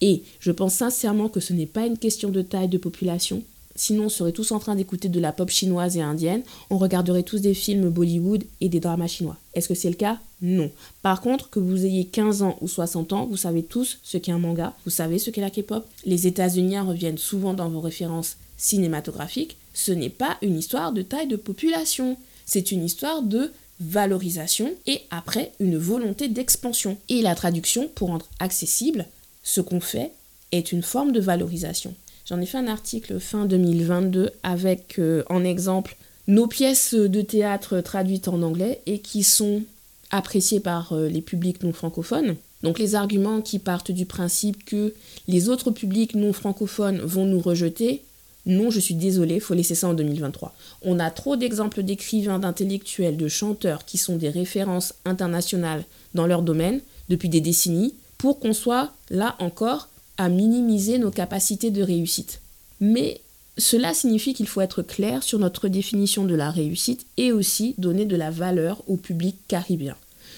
et 0.00 0.22
je 0.40 0.50
pense 0.50 0.74
sincèrement 0.74 1.28
que 1.28 1.40
ce 1.40 1.52
n'est 1.52 1.66
pas 1.66 1.86
une 1.86 1.98
question 1.98 2.28
de 2.30 2.42
taille 2.42 2.68
de 2.68 2.78
population, 2.78 3.42
Sinon, 3.78 4.06
on 4.06 4.08
serait 4.08 4.32
tous 4.32 4.50
en 4.50 4.58
train 4.58 4.74
d'écouter 4.74 5.08
de 5.08 5.20
la 5.20 5.30
pop 5.30 5.48
chinoise 5.48 5.96
et 5.96 6.02
indienne. 6.02 6.42
On 6.68 6.78
regarderait 6.78 7.22
tous 7.22 7.38
des 7.38 7.54
films 7.54 7.90
Bollywood 7.90 8.42
et 8.60 8.68
des 8.68 8.80
dramas 8.80 9.06
chinois. 9.06 9.36
Est-ce 9.54 9.68
que 9.68 9.74
c'est 9.74 9.88
le 9.88 9.94
cas? 9.94 10.18
Non. 10.42 10.68
Par 11.00 11.20
contre, 11.20 11.48
que 11.48 11.60
vous 11.60 11.86
ayez 11.86 12.04
15 12.04 12.42
ans 12.42 12.58
ou 12.60 12.66
60 12.66 13.12
ans, 13.12 13.26
vous 13.26 13.36
savez 13.36 13.62
tous 13.62 14.00
ce 14.02 14.18
qu'est 14.18 14.32
un 14.32 14.40
manga, 14.40 14.74
vous 14.84 14.90
savez 14.90 15.20
ce 15.20 15.30
qu'est 15.30 15.40
la 15.40 15.50
K-pop. 15.50 15.86
Les 16.04 16.26
États-Unis 16.26 16.80
reviennent 16.80 17.18
souvent 17.18 17.54
dans 17.54 17.68
vos 17.68 17.80
références 17.80 18.36
cinématographiques. 18.56 19.56
Ce 19.74 19.92
n'est 19.92 20.10
pas 20.10 20.38
une 20.42 20.58
histoire 20.58 20.92
de 20.92 21.02
taille 21.02 21.28
de 21.28 21.36
population. 21.36 22.16
C'est 22.46 22.72
une 22.72 22.84
histoire 22.84 23.22
de 23.22 23.52
valorisation 23.80 24.72
et 24.86 25.02
après 25.10 25.52
une 25.60 25.76
volonté 25.76 26.28
d'expansion. 26.28 26.96
Et 27.08 27.22
la 27.22 27.34
traduction, 27.34 27.88
pour 27.94 28.08
rendre 28.08 28.26
accessible 28.40 29.06
ce 29.42 29.60
qu'on 29.60 29.80
fait, 29.80 30.12
est 30.52 30.72
une 30.72 30.82
forme 30.82 31.12
de 31.12 31.20
valorisation. 31.20 31.94
J'en 32.26 32.40
ai 32.40 32.46
fait 32.46 32.58
un 32.58 32.68
article 32.68 33.20
fin 33.20 33.46
2022 33.46 34.30
avec 34.42 34.98
euh, 34.98 35.22
en 35.30 35.44
exemple 35.44 35.96
nos 36.26 36.46
pièces 36.46 36.94
de 36.94 37.22
théâtre 37.22 37.80
traduites 37.80 38.28
en 38.28 38.42
anglais 38.42 38.82
et 38.86 38.98
qui 38.98 39.22
sont 39.22 39.62
appréciées 40.10 40.60
par 40.60 40.92
euh, 40.92 41.08
les 41.08 41.22
publics 41.22 41.62
non 41.62 41.72
francophones. 41.72 42.36
Donc 42.62 42.78
les 42.78 42.94
arguments 42.94 43.40
qui 43.40 43.58
partent 43.58 43.92
du 43.92 44.04
principe 44.04 44.64
que 44.64 44.94
les 45.26 45.48
autres 45.48 45.70
publics 45.70 46.14
non 46.14 46.32
francophones 46.32 46.98
vont 46.98 47.24
nous 47.24 47.40
rejeter, 47.40 48.02
non, 48.48 48.70
je 48.70 48.80
suis 48.80 48.94
désolée, 48.94 49.40
faut 49.40 49.52
laisser 49.52 49.74
ça 49.74 49.88
en 49.88 49.94
2023. 49.94 50.54
On 50.82 50.98
a 50.98 51.10
trop 51.10 51.36
d'exemples 51.36 51.82
d'écrivains, 51.82 52.38
d'intellectuels, 52.38 53.18
de 53.18 53.28
chanteurs 53.28 53.84
qui 53.84 53.98
sont 53.98 54.16
des 54.16 54.30
références 54.30 54.94
internationales 55.04 55.84
dans 56.14 56.26
leur 56.26 56.40
domaine 56.40 56.80
depuis 57.10 57.28
des 57.28 57.42
décennies 57.42 57.94
pour 58.16 58.40
qu'on 58.40 58.54
soit 58.54 58.92
là 59.10 59.36
encore 59.38 59.88
à 60.16 60.30
minimiser 60.30 60.98
nos 60.98 61.10
capacités 61.10 61.70
de 61.70 61.82
réussite. 61.82 62.40
Mais 62.80 63.20
cela 63.58 63.92
signifie 63.92 64.32
qu'il 64.32 64.48
faut 64.48 64.62
être 64.62 64.80
clair 64.80 65.22
sur 65.22 65.38
notre 65.38 65.68
définition 65.68 66.24
de 66.24 66.34
la 66.34 66.50
réussite 66.50 67.04
et 67.18 67.32
aussi 67.32 67.74
donner 67.76 68.06
de 68.06 68.16
la 68.16 68.30
valeur 68.30 68.82
au 68.86 68.96
public 68.96 69.36
caribéen. 69.46 69.96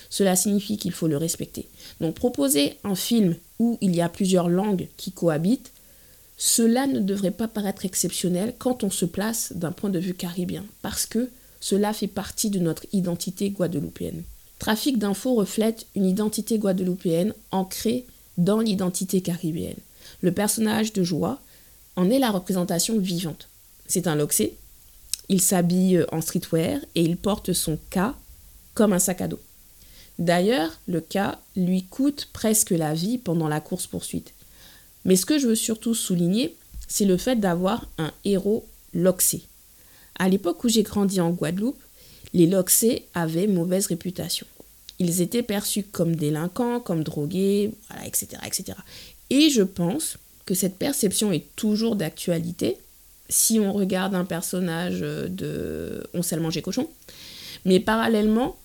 Cela 0.08 0.34
signifie 0.34 0.78
qu'il 0.78 0.92
faut 0.92 1.06
le 1.06 1.16
respecter. 1.16 1.68
Donc 2.00 2.16
proposer 2.16 2.76
un 2.82 2.96
film 2.96 3.36
où 3.60 3.78
il 3.80 3.94
y 3.94 4.00
a 4.00 4.08
plusieurs 4.08 4.48
langues 4.48 4.88
qui 4.96 5.12
cohabitent, 5.12 5.70
cela 6.42 6.86
ne 6.86 7.00
devrait 7.00 7.32
pas 7.32 7.48
paraître 7.48 7.84
exceptionnel 7.84 8.54
quand 8.58 8.82
on 8.82 8.88
se 8.88 9.04
place 9.04 9.52
d'un 9.54 9.72
point 9.72 9.90
de 9.90 9.98
vue 9.98 10.14
caribéen, 10.14 10.64
parce 10.80 11.04
que 11.04 11.28
cela 11.60 11.92
fait 11.92 12.06
partie 12.06 12.48
de 12.48 12.58
notre 12.58 12.86
identité 12.94 13.50
guadeloupéenne. 13.50 14.22
Trafic 14.58 14.96
d'infos 14.96 15.34
reflète 15.34 15.86
une 15.94 16.06
identité 16.06 16.58
guadeloupéenne 16.58 17.34
ancrée 17.50 18.06
dans 18.38 18.60
l'identité 18.60 19.20
caribéenne. 19.20 19.76
Le 20.22 20.32
personnage 20.32 20.94
de 20.94 21.04
Joie 21.04 21.42
en 21.94 22.08
est 22.08 22.18
la 22.18 22.30
représentation 22.30 22.98
vivante. 22.98 23.50
C'est 23.86 24.06
un 24.06 24.16
loxé, 24.16 24.56
il 25.28 25.42
s'habille 25.42 26.06
en 26.10 26.22
streetwear 26.22 26.80
et 26.94 27.02
il 27.02 27.18
porte 27.18 27.52
son 27.52 27.76
K 27.90 27.98
comme 28.72 28.94
un 28.94 28.98
sac 28.98 29.20
à 29.20 29.28
dos. 29.28 29.40
D'ailleurs, 30.18 30.80
le 30.86 31.02
K 31.02 31.36
lui 31.54 31.82
coûte 31.82 32.30
presque 32.32 32.70
la 32.70 32.94
vie 32.94 33.18
pendant 33.18 33.48
la 33.48 33.60
course-poursuite. 33.60 34.32
Mais 35.04 35.16
ce 35.16 35.26
que 35.26 35.38
je 35.38 35.48
veux 35.48 35.54
surtout 35.54 35.94
souligner, 35.94 36.56
c'est 36.88 37.04
le 37.04 37.16
fait 37.16 37.36
d'avoir 37.36 37.88
un 37.98 38.12
héros 38.24 38.66
loxé. 38.92 39.42
À 40.18 40.28
l'époque 40.28 40.62
où 40.64 40.68
j'ai 40.68 40.82
grandi 40.82 41.20
en 41.20 41.30
Guadeloupe, 41.30 41.80
les 42.34 42.46
loxés 42.46 43.06
avaient 43.14 43.46
mauvaise 43.46 43.86
réputation 43.86 44.46
ils 45.00 45.22
étaient 45.22 45.42
perçus 45.42 45.82
comme 45.82 46.14
délinquants, 46.14 46.78
comme 46.78 47.02
drogués, 47.02 47.72
etc., 48.04 48.28
etc. 48.46 48.78
Et 49.30 49.48
je 49.48 49.62
pense 49.62 50.18
que 50.44 50.54
cette 50.54 50.76
perception 50.76 51.32
est 51.32 51.44
toujours 51.56 51.96
d'actualité 51.96 52.76
si 53.30 53.58
on 53.58 53.72
regarde 53.72 54.14
un 54.14 54.26
personnage 54.26 55.00
de 55.00 56.04
On 56.12 56.22
sait 56.22 56.36
le 56.36 56.42
manger 56.42 56.60
cochon. 56.60 56.88
Mais 57.64 57.80
parallèlement, 57.80 58.56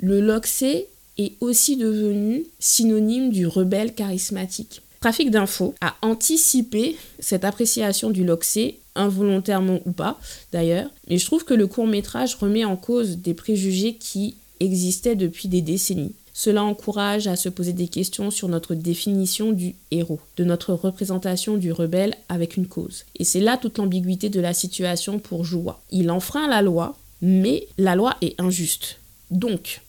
le 0.00 0.20
Loxé 0.20 0.86
est 1.16 1.32
aussi 1.40 1.76
devenu 1.76 2.44
synonyme 2.58 3.30
du 3.30 3.46
rebelle 3.46 3.94
charismatique. 3.94 4.82
Trafic 5.02 5.30
d'infos 5.30 5.74
a 5.80 5.94
anticipé 6.02 6.94
cette 7.20 7.46
appréciation 7.46 8.10
du 8.10 8.22
Loxé, 8.22 8.80
involontairement 8.94 9.80
ou 9.86 9.92
pas 9.92 10.20
d'ailleurs, 10.52 10.90
mais 11.08 11.16
je 11.16 11.24
trouve 11.24 11.46
que 11.46 11.54
le 11.54 11.66
court 11.66 11.86
métrage 11.86 12.34
remet 12.34 12.66
en 12.66 12.76
cause 12.76 13.16
des 13.16 13.32
préjugés 13.32 13.94
qui 13.94 14.34
existait 14.60 15.16
depuis 15.16 15.48
des 15.48 15.62
décennies. 15.62 16.12
Cela 16.34 16.62
encourage 16.62 17.28
à 17.28 17.36
se 17.36 17.48
poser 17.48 17.72
des 17.72 17.88
questions 17.88 18.30
sur 18.30 18.48
notre 18.48 18.74
définition 18.74 19.52
du 19.52 19.74
héros, 19.90 20.20
de 20.36 20.44
notre 20.44 20.74
représentation 20.74 21.56
du 21.56 21.72
rebelle 21.72 22.14
avec 22.28 22.58
une 22.58 22.66
cause. 22.66 23.06
Et 23.18 23.24
c'est 23.24 23.40
là 23.40 23.56
toute 23.56 23.78
l'ambiguïté 23.78 24.28
de 24.28 24.40
la 24.40 24.52
situation 24.52 25.18
pour 25.18 25.46
Joua. 25.46 25.80
Il 25.90 26.10
enfreint 26.10 26.46
la 26.46 26.60
loi, 26.60 26.94
mais 27.22 27.68
la 27.78 27.96
loi 27.96 28.18
est 28.20 28.38
injuste. 28.38 28.98
Donc, 29.30 29.80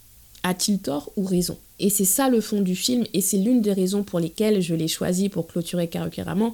a-t-il 0.44 0.80
tort 0.80 1.12
ou 1.18 1.26
raison? 1.26 1.58
Et 1.82 1.90
c'est 1.90 2.06
ça 2.06 2.30
le 2.30 2.42
fond 2.42 2.62
du 2.62 2.76
film, 2.76 3.06
et 3.16 3.22
c'est 3.22 3.38
l'une 3.38 3.62
des 3.62 3.74
raisons 3.74 4.04
pour 4.04 4.20
lesquelles 4.20 4.62
je 4.62 4.76
l'ai 4.76 4.88
choisi 4.88 5.30
pour 5.30 5.48
clôturer 5.48 5.88
Karukeramon, 5.88 6.54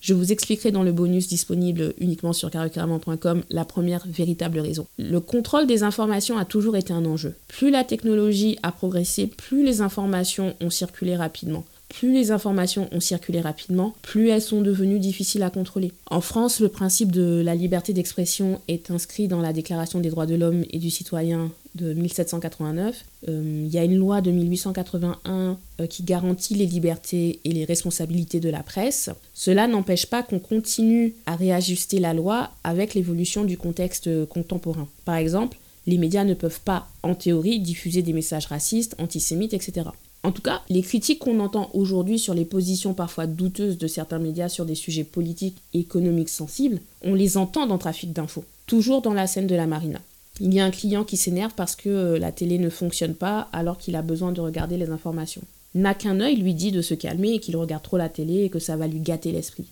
je 0.00 0.14
vous 0.14 0.32
expliquerai 0.32 0.72
dans 0.72 0.82
le 0.82 0.90
bonus 0.90 1.28
disponible 1.28 1.94
uniquement 1.98 2.32
sur 2.32 2.50
caractérement.com 2.50 3.42
la 3.48 3.64
première 3.64 4.04
véritable 4.06 4.58
raison. 4.58 4.86
Le 4.98 5.20
contrôle 5.20 5.68
des 5.68 5.84
informations 5.84 6.36
a 6.36 6.44
toujours 6.44 6.76
été 6.76 6.92
un 6.92 7.06
enjeu. 7.06 7.34
Plus 7.46 7.70
la 7.70 7.84
technologie 7.84 8.58
a 8.64 8.72
progressé, 8.72 9.28
plus 9.28 9.64
les 9.64 9.80
informations 9.80 10.56
ont 10.60 10.70
circulé 10.70 11.16
rapidement 11.16 11.64
plus 11.88 12.12
les 12.12 12.30
informations 12.30 12.88
ont 12.92 13.00
circulé 13.00 13.40
rapidement, 13.40 13.94
plus 14.02 14.28
elles 14.28 14.42
sont 14.42 14.62
devenues 14.62 14.98
difficiles 14.98 15.42
à 15.42 15.50
contrôler. 15.50 15.92
En 16.10 16.20
France, 16.20 16.60
le 16.60 16.68
principe 16.68 17.12
de 17.12 17.42
la 17.44 17.54
liberté 17.54 17.92
d'expression 17.92 18.60
est 18.68 18.90
inscrit 18.90 19.28
dans 19.28 19.40
la 19.40 19.52
Déclaration 19.52 20.00
des 20.00 20.10
droits 20.10 20.26
de 20.26 20.34
l'homme 20.34 20.64
et 20.70 20.78
du 20.78 20.90
citoyen 20.90 21.50
de 21.74 21.92
1789. 21.92 23.04
Euh, 23.28 23.62
il 23.66 23.72
y 23.72 23.78
a 23.78 23.84
une 23.84 23.96
loi 23.96 24.20
de 24.20 24.30
1881 24.30 25.58
euh, 25.80 25.86
qui 25.86 26.02
garantit 26.02 26.54
les 26.54 26.66
libertés 26.66 27.40
et 27.44 27.52
les 27.52 27.64
responsabilités 27.64 28.40
de 28.40 28.50
la 28.50 28.62
presse. 28.62 29.10
Cela 29.34 29.66
n'empêche 29.66 30.06
pas 30.06 30.22
qu'on 30.22 30.38
continue 30.38 31.14
à 31.26 31.36
réajuster 31.36 31.98
la 31.98 32.14
loi 32.14 32.50
avec 32.64 32.94
l'évolution 32.94 33.44
du 33.44 33.56
contexte 33.56 34.26
contemporain. 34.26 34.88
Par 35.04 35.16
exemple, 35.16 35.58
les 35.86 35.98
médias 35.98 36.24
ne 36.24 36.34
peuvent 36.34 36.60
pas, 36.60 36.88
en 37.02 37.14
théorie, 37.14 37.60
diffuser 37.60 38.02
des 38.02 38.12
messages 38.12 38.46
racistes, 38.46 38.94
antisémites, 38.98 39.52
etc. 39.52 39.90
En 40.24 40.32
tout 40.32 40.40
cas, 40.40 40.62
les 40.70 40.80
critiques 40.80 41.18
qu'on 41.18 41.38
entend 41.38 41.70
aujourd'hui 41.74 42.18
sur 42.18 42.32
les 42.32 42.46
positions 42.46 42.94
parfois 42.94 43.26
douteuses 43.26 43.76
de 43.76 43.86
certains 43.86 44.18
médias 44.18 44.48
sur 44.48 44.64
des 44.64 44.74
sujets 44.74 45.04
politiques 45.04 45.58
et 45.74 45.80
économiques 45.80 46.30
sensibles, 46.30 46.80
on 47.02 47.14
les 47.14 47.36
entend 47.36 47.66
dans 47.66 47.76
Trafic 47.76 48.10
d'infos, 48.14 48.44
toujours 48.66 49.02
dans 49.02 49.12
la 49.12 49.26
scène 49.26 49.46
de 49.46 49.54
la 49.54 49.66
marina. 49.66 50.00
Il 50.40 50.54
y 50.54 50.60
a 50.60 50.64
un 50.64 50.70
client 50.70 51.04
qui 51.04 51.18
s'énerve 51.18 51.52
parce 51.54 51.76
que 51.76 51.90
euh, 51.90 52.18
la 52.18 52.32
télé 52.32 52.58
ne 52.58 52.70
fonctionne 52.70 53.14
pas 53.14 53.48
alors 53.52 53.76
qu'il 53.76 53.96
a 53.96 54.02
besoin 54.02 54.32
de 54.32 54.40
regarder 54.40 54.78
les 54.78 54.88
informations. 54.88 55.42
N'a 55.74 55.92
qu'un 55.92 56.20
œil 56.20 56.36
lui 56.36 56.54
dit 56.54 56.72
de 56.72 56.80
se 56.80 56.94
calmer 56.94 57.34
et 57.34 57.38
qu'il 57.38 57.56
regarde 57.58 57.82
trop 57.82 57.98
la 57.98 58.08
télé 58.08 58.44
et 58.44 58.48
que 58.48 58.58
ça 58.58 58.76
va 58.76 58.86
lui 58.86 59.00
gâter 59.00 59.30
l'esprit. 59.30 59.66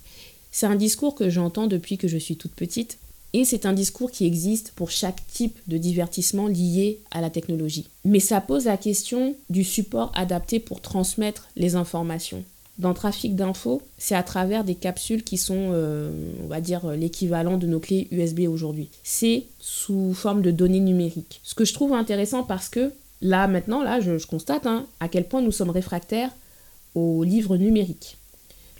C'est 0.51 0.67
un 0.67 0.77
discours 0.77 1.15
que 1.15 1.31
j'entends 1.31 1.67
depuis 1.67 1.97
que 1.97 2.09
je 2.09 2.19
suis 2.19 2.37
toute 2.37 2.53
petite 2.53 2.99
et 3.35 3.45
c'est 3.45 3.67
un 3.67 3.73
discours 3.73 4.11
qui 4.11 4.27
existe 4.27 4.73
pour 4.77 4.91
chaque 4.91 5.27
type 5.33 5.59
de 5.67 5.79
divertissement 5.79 6.47
lié 6.47 7.01
à 7.11 7.21
la 7.21 7.31
technologie. 7.31 7.89
Mais 8.05 8.21
ça 8.21 8.41
pose 8.41 8.67
la 8.67 8.77
question 8.77 9.35
du 9.49 9.65
support 9.65 10.13
adapté 10.15 10.61
pour 10.61 10.81
transmettre 10.81 11.49
les 11.57 11.75
informations. 11.77 12.45
dans 12.79 12.95
Trafic 12.95 13.37
d'infos, 13.37 13.83
c'est 13.99 14.15
à 14.15 14.23
travers 14.23 14.65
des 14.65 14.75
capsules 14.75 15.23
qui 15.23 15.37
sont, 15.37 15.71
euh, 15.73 16.11
on 16.43 16.47
va 16.47 16.61
dire, 16.61 16.91
l'équivalent 16.93 17.57
de 17.57 17.67
nos 17.67 17.81
clés 17.81 18.09
USB 18.11 18.41
aujourd'hui. 18.49 18.89
C'est 19.05 19.45
sous 19.61 20.15
forme 20.15 20.43
de 20.43 20.51
données 20.51 20.81
numériques. 20.81 21.41
Ce 21.45 21.55
que 21.55 21.65
je 21.65 21.75
trouve 21.75 21.93
intéressant 21.93 22.43
parce 22.43 22.69
que 22.69 22.93
là, 23.21 23.47
maintenant, 23.47 23.83
là, 23.83 24.01
je, 24.01 24.27
constate 24.27 24.67
hein, 24.67 24.87
à 25.01 25.09
quel 25.09 25.25
point 25.25 25.43
nous 25.43 25.53
sommes 25.53 25.71
réfractaires 25.71 26.33
aux 26.95 27.23
livres 27.25 27.57
numériques. 27.57 28.17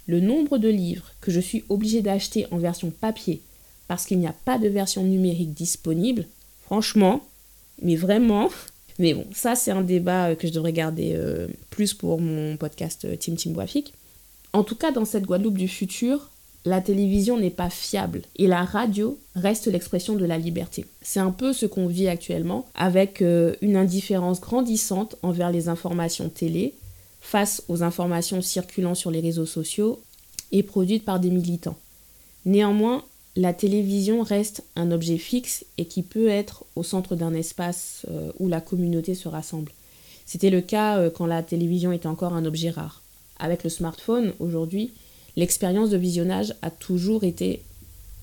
Le 0.05 0.19
nombre 0.19 0.57
de 0.57 0.67
livres 0.67 1.11
que 1.21 1.31
je 1.31 1.39
suis 1.39 1.63
obligée 1.69 2.01
d'acheter 2.01 2.45
en 2.51 2.57
version 2.57 2.91
papier 2.91 3.41
parce 3.93 4.07
qu'il 4.07 4.17
n'y 4.17 4.25
a 4.25 4.33
pas 4.33 4.57
de 4.57 4.67
version 4.67 5.03
numérique 5.03 5.53
disponible, 5.53 6.25
franchement, 6.63 7.21
mais 7.83 7.95
vraiment, 7.95 8.49
mais 8.97 9.13
bon, 9.13 9.27
ça 9.35 9.53
c'est 9.53 9.69
un 9.69 9.83
débat 9.83 10.29
euh, 10.29 10.35
que 10.35 10.47
je 10.47 10.51
devrais 10.51 10.73
garder 10.73 11.11
euh, 11.13 11.47
plus 11.69 11.93
pour 11.93 12.19
mon 12.19 12.57
podcast 12.57 13.05
euh, 13.05 13.15
Team 13.15 13.35
Team 13.35 13.53
Graphique. 13.53 13.93
En 14.51 14.63
tout 14.63 14.73
cas, 14.73 14.91
dans 14.91 15.05
cette 15.05 15.25
Guadeloupe 15.25 15.59
du 15.59 15.67
futur, 15.67 16.31
la 16.65 16.81
télévision 16.81 17.37
n'est 17.37 17.51
pas 17.51 17.69
fiable 17.69 18.23
et 18.35 18.47
la 18.47 18.63
radio 18.63 19.19
reste 19.35 19.67
l'expression 19.67 20.15
de 20.15 20.25
la 20.25 20.39
liberté. 20.39 20.87
C'est 21.03 21.19
un 21.19 21.29
peu 21.29 21.53
ce 21.53 21.67
qu'on 21.67 21.85
vit 21.85 22.07
actuellement 22.07 22.65
avec 22.73 23.21
une 23.21 23.75
indifférence 23.75 24.41
grandissante 24.41 25.17
envers 25.21 25.51
les 25.51 25.69
informations 25.69 26.29
télé 26.29 26.73
face 27.21 27.61
aux 27.67 27.83
informations 27.83 28.41
circulant 28.41 28.95
sur 28.95 29.11
les 29.11 29.19
réseaux 29.19 29.45
sociaux 29.45 30.01
et 30.51 30.63
produites 30.63 31.05
par 31.05 31.19
des 31.19 31.29
militants. 31.29 31.77
Néanmoins, 32.45 33.03
la 33.35 33.53
télévision 33.53 34.21
reste 34.21 34.63
un 34.75 34.91
objet 34.91 35.17
fixe 35.17 35.65
et 35.77 35.85
qui 35.85 36.03
peut 36.03 36.27
être 36.27 36.65
au 36.75 36.83
centre 36.83 37.15
d'un 37.15 37.33
espace 37.33 38.05
euh, 38.11 38.31
où 38.39 38.47
la 38.47 38.61
communauté 38.61 39.15
se 39.15 39.27
rassemble. 39.27 39.71
C'était 40.25 40.51
le 40.51 40.61
cas 40.61 40.99
euh, 40.99 41.09
quand 41.09 41.25
la 41.25 41.41
télévision 41.41 41.91
était 41.91 42.07
encore 42.07 42.33
un 42.33 42.45
objet 42.45 42.69
rare. 42.69 43.01
Avec 43.39 43.63
le 43.63 43.69
smartphone, 43.69 44.33
aujourd'hui, 44.39 44.91
l'expérience 45.35 45.89
de 45.89 45.97
visionnage 45.97 46.53
a 46.61 46.69
toujours 46.69 47.23
été 47.23 47.63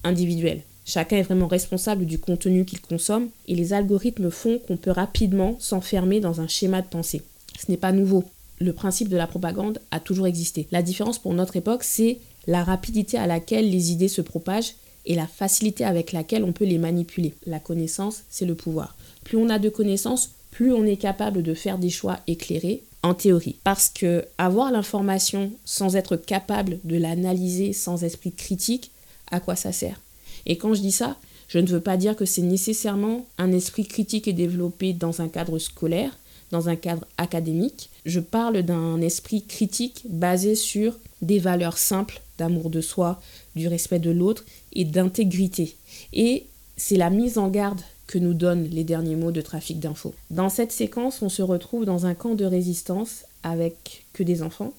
individuelle. 0.05 0.62
Chacun 0.85 1.16
est 1.16 1.23
vraiment 1.23 1.49
responsable 1.49 2.07
du 2.07 2.18
contenu 2.18 2.64
qu'il 2.64 2.81
consomme 2.81 3.29
et 3.49 3.55
les 3.55 3.73
algorithmes 3.73 4.31
font 4.31 4.59
qu'on 4.59 4.77
peut 4.77 4.90
rapidement 4.90 5.57
s'enfermer 5.59 6.20
dans 6.20 6.40
un 6.40 6.49
schéma 6.49 6.83
de 6.83 6.88
pensée. 6.88 7.23
Ce 7.59 7.70
n'est 7.70 7.77
pas 7.77 7.92
nouveau. 7.92 8.25
Le 8.59 8.73
principe 8.73 9.09
de 9.09 9.16
la 9.16 9.27
propagande 9.27 9.81
a 9.90 10.01
toujours 10.01 10.27
existé. 10.27 10.68
La 10.70 10.83
différence 10.83 11.18
pour 11.18 11.35
notre 11.35 11.57
époque, 11.57 11.83
c'est 11.83 12.18
la 12.46 12.62
rapidité 12.62 13.18
à 13.18 13.27
laquelle 13.27 13.70
les 13.70 13.92
idées 13.92 14.09
se 14.09 14.20
propagent 14.20 14.75
et 15.07 15.15
la 15.15 15.27
facilité 15.27 15.85
avec 15.85 16.13
laquelle 16.13 16.45
on 16.45 16.53
peut 16.53 16.65
les 16.65 16.79
manipuler. 16.79 17.35
La 17.47 17.61
connaissance, 17.61 18.23
c'est 18.31 18.47
le 18.47 18.55
pouvoir. 18.55 18.97
Plus 19.25 19.39
on 19.39 19.49
a 19.49 19.59
de 19.59 19.69
connaissances, 19.69 20.31
plus 20.51 20.73
on 20.73 20.85
est 20.85 20.97
capable 20.97 21.43
de 21.43 21.55
faire 21.55 21.79
des 21.79 21.91
choix 21.91 22.19
éclairés 22.27 22.83
en 23.03 23.15
théorie. 23.15 23.57
Parce 23.65 23.89
que 23.89 24.25
avoir 24.39 24.71
l'information 24.71 25.51
sans 25.65 25.97
être 25.97 26.17
capable 26.17 26.79
de 26.85 26.97
l'analyser 26.97 27.73
sans 27.73 28.05
esprit 28.05 28.33
critique, 28.33 28.91
à 29.31 29.41
quoi 29.41 29.57
ça 29.57 29.73
sert? 29.73 30.01
Et 30.47 30.57
quand 30.57 30.75
je 30.75 30.81
dis 30.81 30.93
ça, 30.93 31.17
je 31.49 31.59
ne 31.59 31.67
veux 31.67 31.81
pas 31.81 31.97
dire 31.97 32.17
que 32.17 32.25
c'est 32.25 32.43
nécessairement 32.43 33.27
un 33.39 33.53
esprit 33.53 33.85
critique 33.85 34.29
et 34.29 34.33
développé 34.33 34.93
dans 34.93 35.21
un 35.21 35.29
cadre 35.29 35.59
scolaire, 35.59 36.17
dans 36.51 36.69
un 36.69 36.77
cadre 36.77 37.07
académique. 37.19 37.91
Je 38.07 38.21
parle 38.21 38.63
d'un 38.63 39.01
esprit 39.01 39.43
critique 39.43 40.03
basé 40.09 40.55
sur 40.55 40.99
des 41.23 41.39
valeurs 41.39 41.79
simples 41.79 42.21
d'amour 42.39 42.71
de 42.71 42.81
soi, 42.81 43.21
du 43.57 43.69
respect 43.69 43.99
de 43.99 44.11
l'autre 44.11 44.45
et 44.73 44.85
d'intégrité. 44.85 45.77
Et 46.13 46.47
c'est 46.77 46.97
la 46.97 47.11
mise 47.11 47.39
en 47.39 47.49
garde 47.49 47.81
que 48.07 48.19
nous 48.19 48.35
donnent 48.35 48.65
les 48.65 48.85
derniers 48.85 49.17
mots 49.17 49.31
de 49.31 49.41
trafic 49.41 49.79
d'infos. 49.79 50.15
Dans 50.31 50.49
cette 50.49 50.73
séquence, 50.73 51.23
on 51.23 51.29
se 51.29 51.43
retrouve 51.43 51.85
dans 51.85 52.07
un 52.07 52.15
camp 52.15 52.35
de 52.35 52.45
résistance 52.45 53.25
avec 53.43 54.05
que 54.13 54.23
des 54.23 54.43
enfants. 54.43 54.73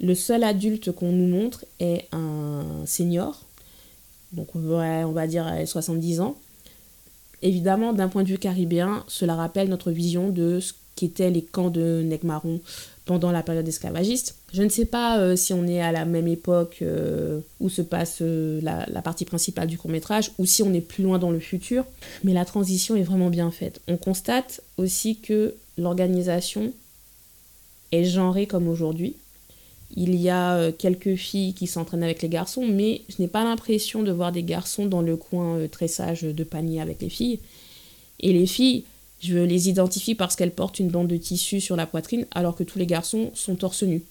Le 0.00 0.14
seul 0.14 0.42
adulte 0.42 0.90
qu'on 0.90 1.12
nous 1.12 1.28
montre 1.28 1.64
est 1.78 2.08
un 2.10 2.64
senior, 2.86 3.44
donc 4.32 4.48
on 4.56 5.12
va, 5.12 5.26
dire 5.26 5.46
70 5.64 6.20
ans. 6.20 6.36
Évidemment, 7.42 7.92
d'un 7.92 8.08
point 8.08 8.24
de 8.24 8.28
vue 8.28 8.38
caribéen, 8.38 9.04
cela 9.06 9.34
rappelle 9.36 9.68
notre 9.68 9.92
vision 9.92 10.30
de 10.30 10.58
ce 10.58 10.72
qu'étaient 10.96 11.30
les 11.30 11.42
camps 11.42 11.70
de 11.70 12.02
Necmaron 12.04 12.60
pendant 13.04 13.32
la 13.32 13.42
période 13.42 13.66
esclavagiste. 13.66 14.36
Je 14.52 14.62
ne 14.62 14.68
sais 14.68 14.84
pas 14.84 15.18
euh, 15.18 15.34
si 15.34 15.52
on 15.52 15.66
est 15.66 15.80
à 15.80 15.92
la 15.92 16.04
même 16.04 16.28
époque 16.28 16.78
euh, 16.82 17.40
où 17.60 17.68
se 17.68 17.82
passe 17.82 18.18
euh, 18.20 18.60
la, 18.62 19.02
partie 19.02 19.24
principale 19.24 19.66
du 19.66 19.78
court 19.78 19.90
métrage 19.90 20.30
ou 20.38 20.46
si 20.46 20.62
on 20.62 20.72
est 20.72 20.80
plus 20.80 21.02
loin 21.02 21.18
dans 21.18 21.30
le 21.30 21.40
futur, 21.40 21.84
mais 22.22 22.32
la 22.32 22.44
transition 22.44 22.94
est 22.94 23.02
vraiment 23.02 23.30
bien 23.30 23.50
faite. 23.50 23.80
On 23.88 23.96
constate 23.96 24.60
aussi 24.76 25.18
que 25.18 25.54
l'organisation 25.78 26.72
est 27.90 28.04
genrée 28.04 28.46
comme 28.46 28.68
aujourd'hui. 28.68 29.16
Il 29.94 30.14
y 30.14 30.30
a 30.30 30.72
quelques 30.72 31.16
filles 31.16 31.52
qui 31.52 31.66
s'entraînent 31.66 32.02
avec 32.02 32.22
les 32.22 32.30
garçons, 32.30 32.66
mais 32.66 33.02
je 33.10 33.20
n'ai 33.20 33.28
pas 33.28 33.44
l'impression 33.44 34.02
de 34.02 34.10
voir 34.10 34.32
des 34.32 34.42
garçons 34.42 34.86
dans 34.86 35.02
le 35.02 35.18
coin 35.18 35.58
très 35.70 35.88
sage 35.88 36.22
de 36.22 36.44
panier 36.44 36.80
avec 36.80 37.02
les 37.02 37.10
filles. 37.10 37.40
Et 38.20 38.32
les 38.32 38.46
filles, 38.46 38.84
je 39.22 39.38
les 39.38 39.68
identifie 39.68 40.14
parce 40.14 40.36
qu'elles 40.36 40.52
portent 40.52 40.80
une 40.80 40.90
bande 40.90 41.08
de 41.08 41.16
tissu 41.16 41.60
sur 41.60 41.76
la 41.76 41.86
poitrine 41.86 42.26
alors 42.32 42.56
que 42.56 42.64
tous 42.64 42.78
les 42.78 42.86
garçons 42.86 43.30
sont 43.34 43.54
torse 43.54 43.84
nu. 43.84 44.02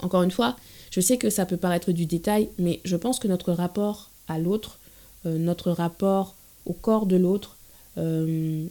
Encore 0.00 0.22
une 0.22 0.30
fois, 0.30 0.56
je 0.90 1.00
sais 1.00 1.18
que 1.18 1.28
ça 1.30 1.44
peut 1.44 1.58
paraître 1.58 1.92
du 1.92 2.06
détail, 2.06 2.48
mais 2.58 2.80
je 2.84 2.96
pense 2.96 3.18
que 3.18 3.28
notre 3.28 3.52
rapport 3.52 4.10
à 4.28 4.38
l'autre, 4.38 4.78
euh, 5.26 5.36
notre 5.36 5.70
rapport 5.70 6.34
au 6.64 6.72
corps 6.72 7.06
de 7.06 7.16
l'autre, 7.16 7.56
euh, 7.98 8.64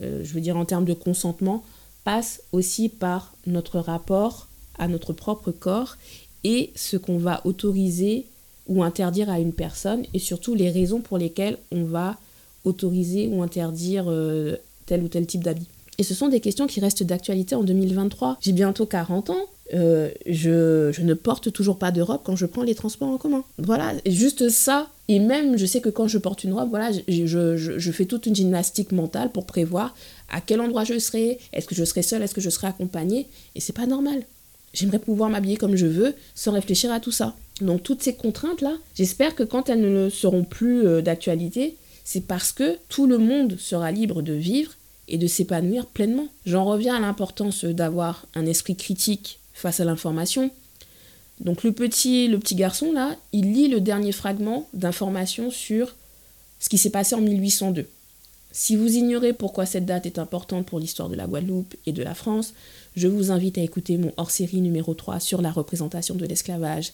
euh, 0.00 0.24
je 0.24 0.32
veux 0.32 0.40
dire 0.40 0.56
en 0.56 0.64
termes 0.64 0.86
de 0.86 0.94
consentement, 0.94 1.62
passe 2.04 2.42
aussi 2.52 2.88
par 2.88 3.34
notre 3.46 3.78
rapport 3.78 4.48
à 4.78 4.88
notre 4.88 5.12
propre 5.12 5.52
corps 5.52 5.96
et 6.42 6.72
ce 6.74 6.96
qu'on 6.96 7.18
va 7.18 7.42
autoriser 7.46 8.26
ou 8.66 8.82
interdire 8.82 9.30
à 9.30 9.38
une 9.38 9.52
personne 9.52 10.04
et 10.14 10.18
surtout 10.18 10.54
les 10.54 10.70
raisons 10.70 11.00
pour 11.00 11.18
lesquelles 11.18 11.58
on 11.70 11.84
va 11.84 12.16
autoriser 12.64 13.28
ou 13.28 13.42
interdire 13.42 14.06
euh, 14.08 14.56
tel 14.86 15.02
ou 15.02 15.08
tel 15.08 15.26
type 15.26 15.44
d'habit. 15.44 15.66
Et 15.98 16.02
ce 16.02 16.14
sont 16.14 16.28
des 16.28 16.40
questions 16.40 16.66
qui 16.66 16.80
restent 16.80 17.04
d'actualité 17.04 17.54
en 17.54 17.62
2023. 17.62 18.38
J'ai 18.40 18.52
bientôt 18.52 18.86
40 18.86 19.30
ans. 19.30 19.46
Euh, 19.72 20.10
je, 20.26 21.00
ne 21.00 21.14
porte 21.14 21.52
toujours 21.52 21.78
pas 21.78 21.90
de 21.90 22.02
robe 22.02 22.20
quand 22.24 22.36
je 22.36 22.46
prends 22.46 22.62
les 22.62 22.74
transports 22.74 23.08
en 23.08 23.16
commun. 23.16 23.44
Voilà, 23.58 23.92
juste 24.06 24.48
ça. 24.48 24.88
Et 25.08 25.20
même, 25.20 25.56
je 25.56 25.66
sais 25.66 25.80
que 25.80 25.88
quand 25.88 26.08
je 26.08 26.18
porte 26.18 26.44
une 26.44 26.52
robe, 26.52 26.70
voilà, 26.70 26.90
je, 26.92 27.26
je, 27.26 27.56
je 27.56 27.92
fais 27.92 28.04
toute 28.06 28.26
une 28.26 28.34
gymnastique 28.34 28.92
mentale 28.92 29.30
pour 29.30 29.46
prévoir 29.46 29.94
à 30.30 30.40
quel 30.40 30.60
endroit 30.60 30.84
je 30.84 30.98
serai, 30.98 31.38
est-ce 31.52 31.66
que 31.66 31.74
je 31.74 31.84
serai 31.84 32.02
seule, 32.02 32.22
est-ce 32.22 32.34
que 32.34 32.40
je 32.40 32.50
serai 32.50 32.66
accompagnée? 32.66 33.28
Et 33.54 33.60
c'est 33.60 33.74
pas 33.74 33.86
normal. 33.86 34.24
J'aimerais 34.72 34.98
pouvoir 34.98 35.30
m'habiller 35.30 35.56
comme 35.56 35.76
je 35.76 35.86
veux 35.86 36.14
sans 36.34 36.52
réfléchir 36.52 36.90
à 36.92 37.00
tout 37.00 37.12
ça. 37.12 37.36
Donc 37.60 37.82
toutes 37.84 38.02
ces 38.02 38.14
contraintes-là, 38.14 38.74
j'espère 38.96 39.36
que 39.36 39.44
quand 39.44 39.68
elles 39.68 39.80
ne 39.80 40.10
seront 40.10 40.42
plus 40.42 40.86
euh, 40.86 41.00
d'actualité, 41.00 41.76
c'est 42.04 42.26
parce 42.26 42.52
que 42.52 42.78
tout 42.88 43.06
le 43.06 43.18
monde 43.18 43.56
sera 43.58 43.90
libre 43.90 44.22
de 44.22 44.34
vivre 44.34 44.72
et 45.08 45.18
de 45.18 45.26
s'épanouir 45.26 45.86
pleinement. 45.86 46.28
J'en 46.46 46.64
reviens 46.64 46.96
à 46.96 47.00
l'importance 47.00 47.64
d'avoir 47.64 48.26
un 48.34 48.46
esprit 48.46 48.76
critique 48.76 49.38
face 49.54 49.80
à 49.80 49.84
l'information. 49.84 50.50
Donc 51.40 51.64
le 51.64 51.72
petit, 51.72 52.28
le 52.28 52.38
petit 52.38 52.54
garçon 52.54 52.92
là, 52.92 53.16
il 53.32 53.52
lit 53.52 53.68
le 53.68 53.80
dernier 53.80 54.12
fragment 54.12 54.68
d'information 54.72 55.50
sur 55.50 55.94
ce 56.60 56.68
qui 56.68 56.78
s'est 56.78 56.90
passé 56.90 57.14
en 57.14 57.20
1802. 57.20 57.86
Si 58.52 58.76
vous 58.76 58.94
ignorez 58.94 59.32
pourquoi 59.32 59.66
cette 59.66 59.84
date 59.84 60.06
est 60.06 60.18
importante 60.18 60.66
pour 60.66 60.78
l'histoire 60.78 61.08
de 61.08 61.16
la 61.16 61.26
Guadeloupe 61.26 61.74
et 61.86 61.92
de 61.92 62.04
la 62.04 62.14
France, 62.14 62.54
je 62.94 63.08
vous 63.08 63.32
invite 63.32 63.58
à 63.58 63.62
écouter 63.62 63.96
mon 63.96 64.12
hors-série 64.16 64.60
numéro 64.60 64.94
3 64.94 65.18
sur 65.18 65.42
la 65.42 65.50
représentation 65.50 66.14
de 66.14 66.24
l'esclavage 66.24 66.92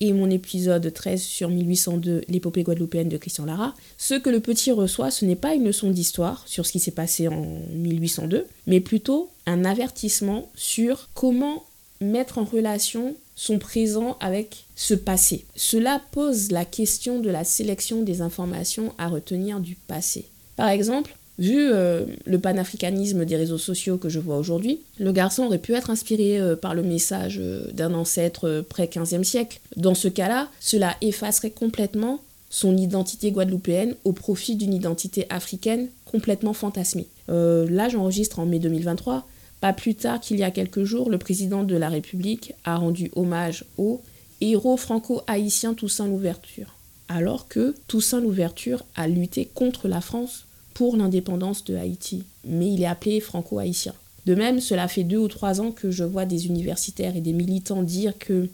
et 0.00 0.12
mon 0.12 0.30
épisode 0.30 0.92
13 0.92 1.22
sur 1.22 1.48
1802, 1.48 2.22
l'épopée 2.28 2.62
guadeloupéenne 2.62 3.08
de 3.08 3.16
Christian 3.16 3.46
Lara, 3.46 3.74
ce 3.96 4.14
que 4.14 4.30
le 4.30 4.40
petit 4.40 4.72
reçoit, 4.72 5.10
ce 5.10 5.24
n'est 5.24 5.36
pas 5.36 5.54
une 5.54 5.64
leçon 5.64 5.90
d'histoire 5.90 6.42
sur 6.46 6.66
ce 6.66 6.72
qui 6.72 6.80
s'est 6.80 6.90
passé 6.90 7.28
en 7.28 7.60
1802, 7.72 8.46
mais 8.66 8.80
plutôt 8.80 9.30
un 9.46 9.64
avertissement 9.64 10.50
sur 10.54 11.08
comment 11.14 11.64
mettre 12.00 12.38
en 12.38 12.44
relation 12.44 13.16
son 13.36 13.58
présent 13.58 14.16
avec 14.20 14.64
ce 14.74 14.94
passé. 14.94 15.44
Cela 15.54 16.00
pose 16.12 16.50
la 16.50 16.64
question 16.64 17.20
de 17.20 17.30
la 17.30 17.44
sélection 17.44 18.02
des 18.02 18.20
informations 18.20 18.94
à 18.98 19.08
retenir 19.08 19.60
du 19.60 19.76
passé. 19.76 20.26
Par 20.56 20.68
exemple, 20.68 21.16
Vu 21.38 21.70
euh, 21.70 22.06
le 22.24 22.38
panafricanisme 22.38 23.26
des 23.26 23.36
réseaux 23.36 23.58
sociaux 23.58 23.98
que 23.98 24.08
je 24.08 24.18
vois 24.18 24.38
aujourd'hui, 24.38 24.80
le 24.98 25.12
garçon 25.12 25.44
aurait 25.44 25.58
pu 25.58 25.74
être 25.74 25.90
inspiré 25.90 26.40
euh, 26.40 26.56
par 26.56 26.74
le 26.74 26.82
message 26.82 27.38
euh, 27.38 27.70
d'un 27.72 27.92
ancêtre 27.92 28.64
pré-15e 28.68 29.22
siècle. 29.22 29.60
Dans 29.76 29.94
ce 29.94 30.08
cas-là, 30.08 30.48
cela 30.60 30.96
effacerait 31.02 31.50
complètement 31.50 32.20
son 32.48 32.76
identité 32.76 33.32
guadeloupéenne 33.32 33.96
au 34.04 34.12
profit 34.12 34.56
d'une 34.56 34.72
identité 34.72 35.26
africaine 35.28 35.88
complètement 36.04 36.52
fantasmée. 36.52 37.08
là, 37.28 37.88
j'enregistre 37.88 38.38
en 38.38 38.46
mai 38.46 38.60
2023. 38.60 39.26
Pas 39.60 39.72
plus 39.72 39.96
tard 39.96 40.20
qu'il 40.20 40.38
y 40.38 40.44
a 40.44 40.52
quelques 40.52 40.84
jours, 40.84 41.10
le 41.10 41.18
président 41.18 41.64
de 41.64 41.76
la 41.76 41.88
République 41.88 42.54
a 42.64 42.76
rendu 42.76 43.10
hommage 43.16 43.64
au 43.78 44.00
héros 44.40 44.76
franco-haïtien 44.76 45.74
Toussaint 45.74 46.06
Louverture. 46.06 46.76
Alors 47.08 47.48
que 47.48 47.74
Toussaint 47.88 48.20
Louverture 48.20 48.84
a 48.94 49.08
lutté 49.08 49.44
contre 49.52 49.88
la 49.88 50.00
France 50.00 50.46
pour 50.76 50.98
l'indépendance 50.98 51.64
de 51.64 51.74
Haïti, 51.74 52.24
mais 52.44 52.70
il 52.70 52.82
est 52.82 52.86
appelé 52.86 53.20
franco-haïtien. 53.20 53.94
De 54.26 54.34
même, 54.34 54.60
cela 54.60 54.88
fait 54.88 55.04
deux 55.04 55.16
ou 55.16 55.26
trois 55.26 55.62
ans 55.62 55.70
que 55.70 55.90
je 55.90 56.04
vois 56.04 56.26
des 56.26 56.48
universitaires 56.48 57.16
et 57.16 57.22
des 57.22 57.32
militants 57.32 57.82
dire 57.82 58.12
que 58.18 58.50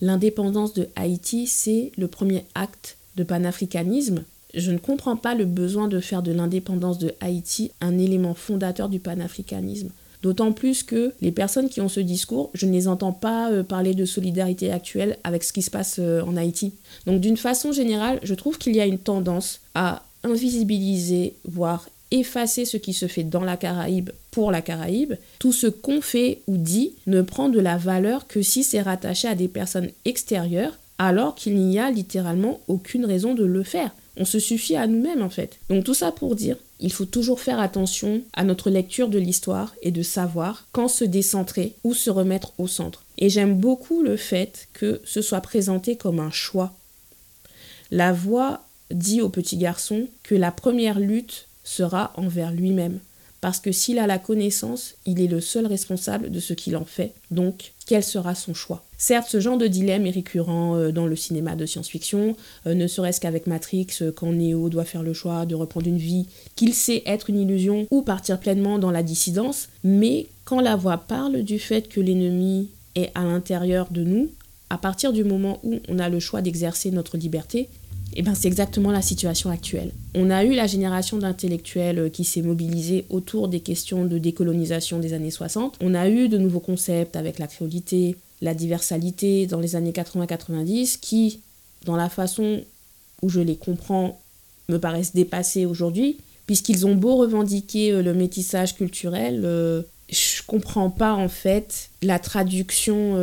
l'indépendance 0.00 0.72
de 0.72 0.86
Haïti, 0.94 1.48
c'est 1.48 1.90
le 1.96 2.06
premier 2.06 2.44
acte 2.54 2.96
de 3.16 3.24
panafricanisme. 3.24 4.22
Je 4.54 4.70
ne 4.70 4.78
comprends 4.78 5.16
pas 5.16 5.34
le 5.34 5.46
besoin 5.46 5.88
de 5.88 5.98
faire 5.98 6.22
de 6.22 6.30
l'indépendance 6.30 7.00
de 7.00 7.12
Haïti 7.20 7.72
un 7.80 7.98
élément 7.98 8.34
fondateur 8.34 8.88
du 8.88 9.00
panafricanisme. 9.00 9.88
D'autant 10.22 10.52
plus 10.52 10.84
que 10.84 11.12
les 11.20 11.32
personnes 11.32 11.68
qui 11.68 11.80
ont 11.80 11.88
ce 11.88 11.98
discours, 11.98 12.50
je 12.54 12.66
ne 12.66 12.72
les 12.72 12.86
entends 12.86 13.12
pas 13.12 13.50
euh, 13.50 13.64
parler 13.64 13.94
de 13.94 14.04
solidarité 14.04 14.70
actuelle 14.70 15.18
avec 15.24 15.42
ce 15.42 15.52
qui 15.52 15.60
se 15.60 15.72
passe 15.72 15.96
euh, 15.98 16.22
en 16.22 16.36
Haïti. 16.36 16.72
Donc 17.06 17.20
d'une 17.20 17.36
façon 17.36 17.72
générale, 17.72 18.20
je 18.22 18.34
trouve 18.34 18.58
qu'il 18.58 18.76
y 18.76 18.80
a 18.80 18.86
une 18.86 19.00
tendance 19.00 19.60
à 19.74 20.04
invisibiliser, 20.24 21.34
voire 21.44 21.88
effacer 22.10 22.64
ce 22.64 22.76
qui 22.76 22.92
se 22.92 23.06
fait 23.06 23.24
dans 23.24 23.42
la 23.42 23.56
Caraïbe 23.56 24.10
pour 24.30 24.50
la 24.50 24.62
Caraïbe. 24.62 25.14
Tout 25.38 25.52
ce 25.52 25.66
qu'on 25.66 26.00
fait 26.00 26.40
ou 26.46 26.56
dit 26.56 26.92
ne 27.06 27.22
prend 27.22 27.48
de 27.48 27.60
la 27.60 27.76
valeur 27.76 28.26
que 28.26 28.42
si 28.42 28.62
c'est 28.62 28.82
rattaché 28.82 29.28
à 29.28 29.34
des 29.34 29.48
personnes 29.48 29.90
extérieures, 30.04 30.78
alors 30.98 31.34
qu'il 31.34 31.56
n'y 31.56 31.78
a 31.78 31.90
littéralement 31.90 32.60
aucune 32.68 33.04
raison 33.04 33.34
de 33.34 33.44
le 33.44 33.62
faire. 33.62 33.90
On 34.16 34.24
se 34.24 34.38
suffit 34.38 34.76
à 34.76 34.86
nous-mêmes 34.86 35.22
en 35.22 35.30
fait. 35.30 35.58
Donc 35.68 35.84
tout 35.84 35.94
ça 35.94 36.12
pour 36.12 36.36
dire, 36.36 36.56
il 36.78 36.92
faut 36.92 37.04
toujours 37.04 37.40
faire 37.40 37.58
attention 37.58 38.22
à 38.32 38.44
notre 38.44 38.70
lecture 38.70 39.08
de 39.08 39.18
l'histoire 39.18 39.74
et 39.82 39.90
de 39.90 40.02
savoir 40.02 40.68
quand 40.70 40.86
se 40.86 41.04
décentrer 41.04 41.74
ou 41.82 41.94
se 41.94 42.10
remettre 42.10 42.52
au 42.58 42.68
centre. 42.68 43.04
Et 43.18 43.28
j'aime 43.28 43.56
beaucoup 43.56 44.02
le 44.02 44.16
fait 44.16 44.68
que 44.72 45.00
ce 45.04 45.20
soit 45.20 45.40
présenté 45.40 45.96
comme 45.96 46.20
un 46.20 46.30
choix. 46.30 46.72
La 47.90 48.12
voix 48.12 48.63
dit 48.90 49.20
au 49.20 49.28
petit 49.28 49.56
garçon 49.56 50.06
que 50.22 50.34
la 50.34 50.50
première 50.50 51.00
lutte 51.00 51.48
sera 51.64 52.12
envers 52.16 52.52
lui-même. 52.52 52.98
Parce 53.40 53.60
que 53.60 53.72
s'il 53.72 53.98
a 53.98 54.06
la 54.06 54.18
connaissance, 54.18 54.94
il 55.04 55.20
est 55.20 55.26
le 55.26 55.42
seul 55.42 55.66
responsable 55.66 56.30
de 56.30 56.40
ce 56.40 56.54
qu'il 56.54 56.78
en 56.78 56.86
fait. 56.86 57.12
Donc, 57.30 57.72
quel 57.86 58.02
sera 58.02 58.34
son 58.34 58.54
choix? 58.54 58.82
Certes, 58.96 59.28
ce 59.28 59.38
genre 59.38 59.58
de 59.58 59.66
dilemme 59.66 60.06
est 60.06 60.12
récurrent 60.12 60.76
euh, 60.76 60.92
dans 60.92 61.06
le 61.06 61.14
cinéma 61.14 61.54
de 61.54 61.66
science-fiction, 61.66 62.36
euh, 62.66 62.72
ne 62.72 62.86
serait-ce 62.86 63.20
qu'avec 63.20 63.46
Matrix, 63.46 63.88
euh, 64.00 64.12
quand 64.12 64.32
Neo 64.32 64.70
doit 64.70 64.86
faire 64.86 65.02
le 65.02 65.12
choix 65.12 65.44
de 65.44 65.54
reprendre 65.54 65.88
une 65.88 65.98
vie 65.98 66.26
qu'il 66.56 66.72
sait 66.72 67.02
être 67.04 67.28
une 67.28 67.38
illusion 67.38 67.86
ou 67.90 68.00
partir 68.00 68.40
pleinement 68.40 68.78
dans 68.78 68.90
la 68.90 69.02
dissidence, 69.02 69.68
mais 69.82 70.28
quand 70.46 70.60
la 70.60 70.76
voix 70.76 70.96
parle 70.96 71.42
du 71.42 71.58
fait 71.58 71.86
que 71.86 72.00
l'ennemi 72.00 72.70
est 72.94 73.10
à 73.14 73.24
l'intérieur 73.24 73.88
de 73.90 74.04
nous, 74.04 74.30
à 74.70 74.78
partir 74.78 75.12
du 75.12 75.22
moment 75.22 75.60
où 75.62 75.80
on 75.88 75.98
a 75.98 76.08
le 76.08 76.18
choix 76.18 76.40
d'exercer 76.40 76.90
notre 76.90 77.18
liberté, 77.18 77.68
eh 78.16 78.22
ben, 78.22 78.34
c'est 78.34 78.48
exactement 78.48 78.92
la 78.92 79.02
situation 79.02 79.50
actuelle. 79.50 79.92
On 80.14 80.30
a 80.30 80.44
eu 80.44 80.54
la 80.54 80.66
génération 80.66 81.18
d'intellectuels 81.18 81.98
euh, 81.98 82.08
qui 82.08 82.24
s'est 82.24 82.42
mobilisée 82.42 83.06
autour 83.10 83.48
des 83.48 83.60
questions 83.60 84.04
de 84.04 84.18
décolonisation 84.18 84.98
des 85.00 85.12
années 85.14 85.30
60. 85.30 85.78
On 85.80 85.94
a 85.94 86.08
eu 86.08 86.28
de 86.28 86.38
nouveaux 86.38 86.60
concepts 86.60 87.16
avec 87.16 87.38
la 87.38 87.48
créolité, 87.48 88.16
la 88.40 88.54
diversalité 88.54 89.46
dans 89.46 89.58
les 89.58 89.74
années 89.74 89.92
80-90 89.92 91.00
qui, 91.00 91.40
dans 91.84 91.96
la 91.96 92.08
façon 92.08 92.62
où 93.22 93.28
je 93.28 93.40
les 93.40 93.56
comprends, 93.56 94.20
me 94.68 94.78
paraissent 94.78 95.14
dépassés 95.14 95.66
aujourd'hui, 95.66 96.18
puisqu'ils 96.46 96.86
ont 96.86 96.94
beau 96.94 97.16
revendiquer 97.16 97.90
euh, 97.90 98.02
le 98.02 98.14
métissage 98.14 98.76
culturel, 98.76 99.42
euh, 99.44 99.82
je 100.08 100.42
comprends 100.46 100.90
pas 100.90 101.14
en 101.14 101.28
fait 101.28 101.88
la 102.02 102.18
traduction 102.18 103.18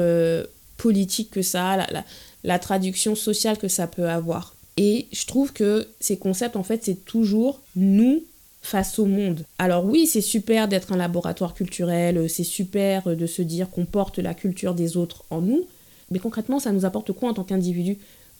politique 0.78 1.30
que 1.30 1.44
ça 1.44 1.74
a, 1.74 2.04
la 2.44 2.60
traduction 2.60 3.14
sociale 3.14 3.60
que 3.60 3.68
ça 3.68 3.86
peut 3.86 4.10
avoir. 4.10 4.56
Et 4.78 5.08
je 5.12 5.26
trouve 5.26 5.54
que 5.54 5.88
ces 6.00 6.18
concepts, 6.18 6.56
en 6.56 6.64
fait, 6.64 6.84
c'est 6.84 7.06
toujours 7.06 7.62
nous 7.76 8.24
face 8.62 9.00
au 9.00 9.06
monde. 9.06 9.44
Alors 9.58 9.86
oui, 9.86 10.08
c'est 10.08 10.22
super 10.22 10.68
d'être 10.68 10.94
un 10.94 10.98
laboratoire 10.98 11.54
culturel, 11.54 12.30
c'est 12.30 12.44
super 12.44 13.16
de 13.16 13.26
se 13.26 13.42
dire 13.42 13.70
qu'on 13.70 13.86
porte 13.86 14.20
la 14.20 14.34
culture 14.34 14.76
des 14.76 14.98
autres 14.98 15.24
en 15.30 15.42
nous, 15.42 15.66
mais 16.12 16.20
concrètement, 16.20 16.60
ça 16.60 16.72
nous 16.72 16.86
apporte 16.86 17.12
quoi 17.12 17.30
en 17.30 17.34
tant 17.34 17.44
qu'individu? 17.44 17.98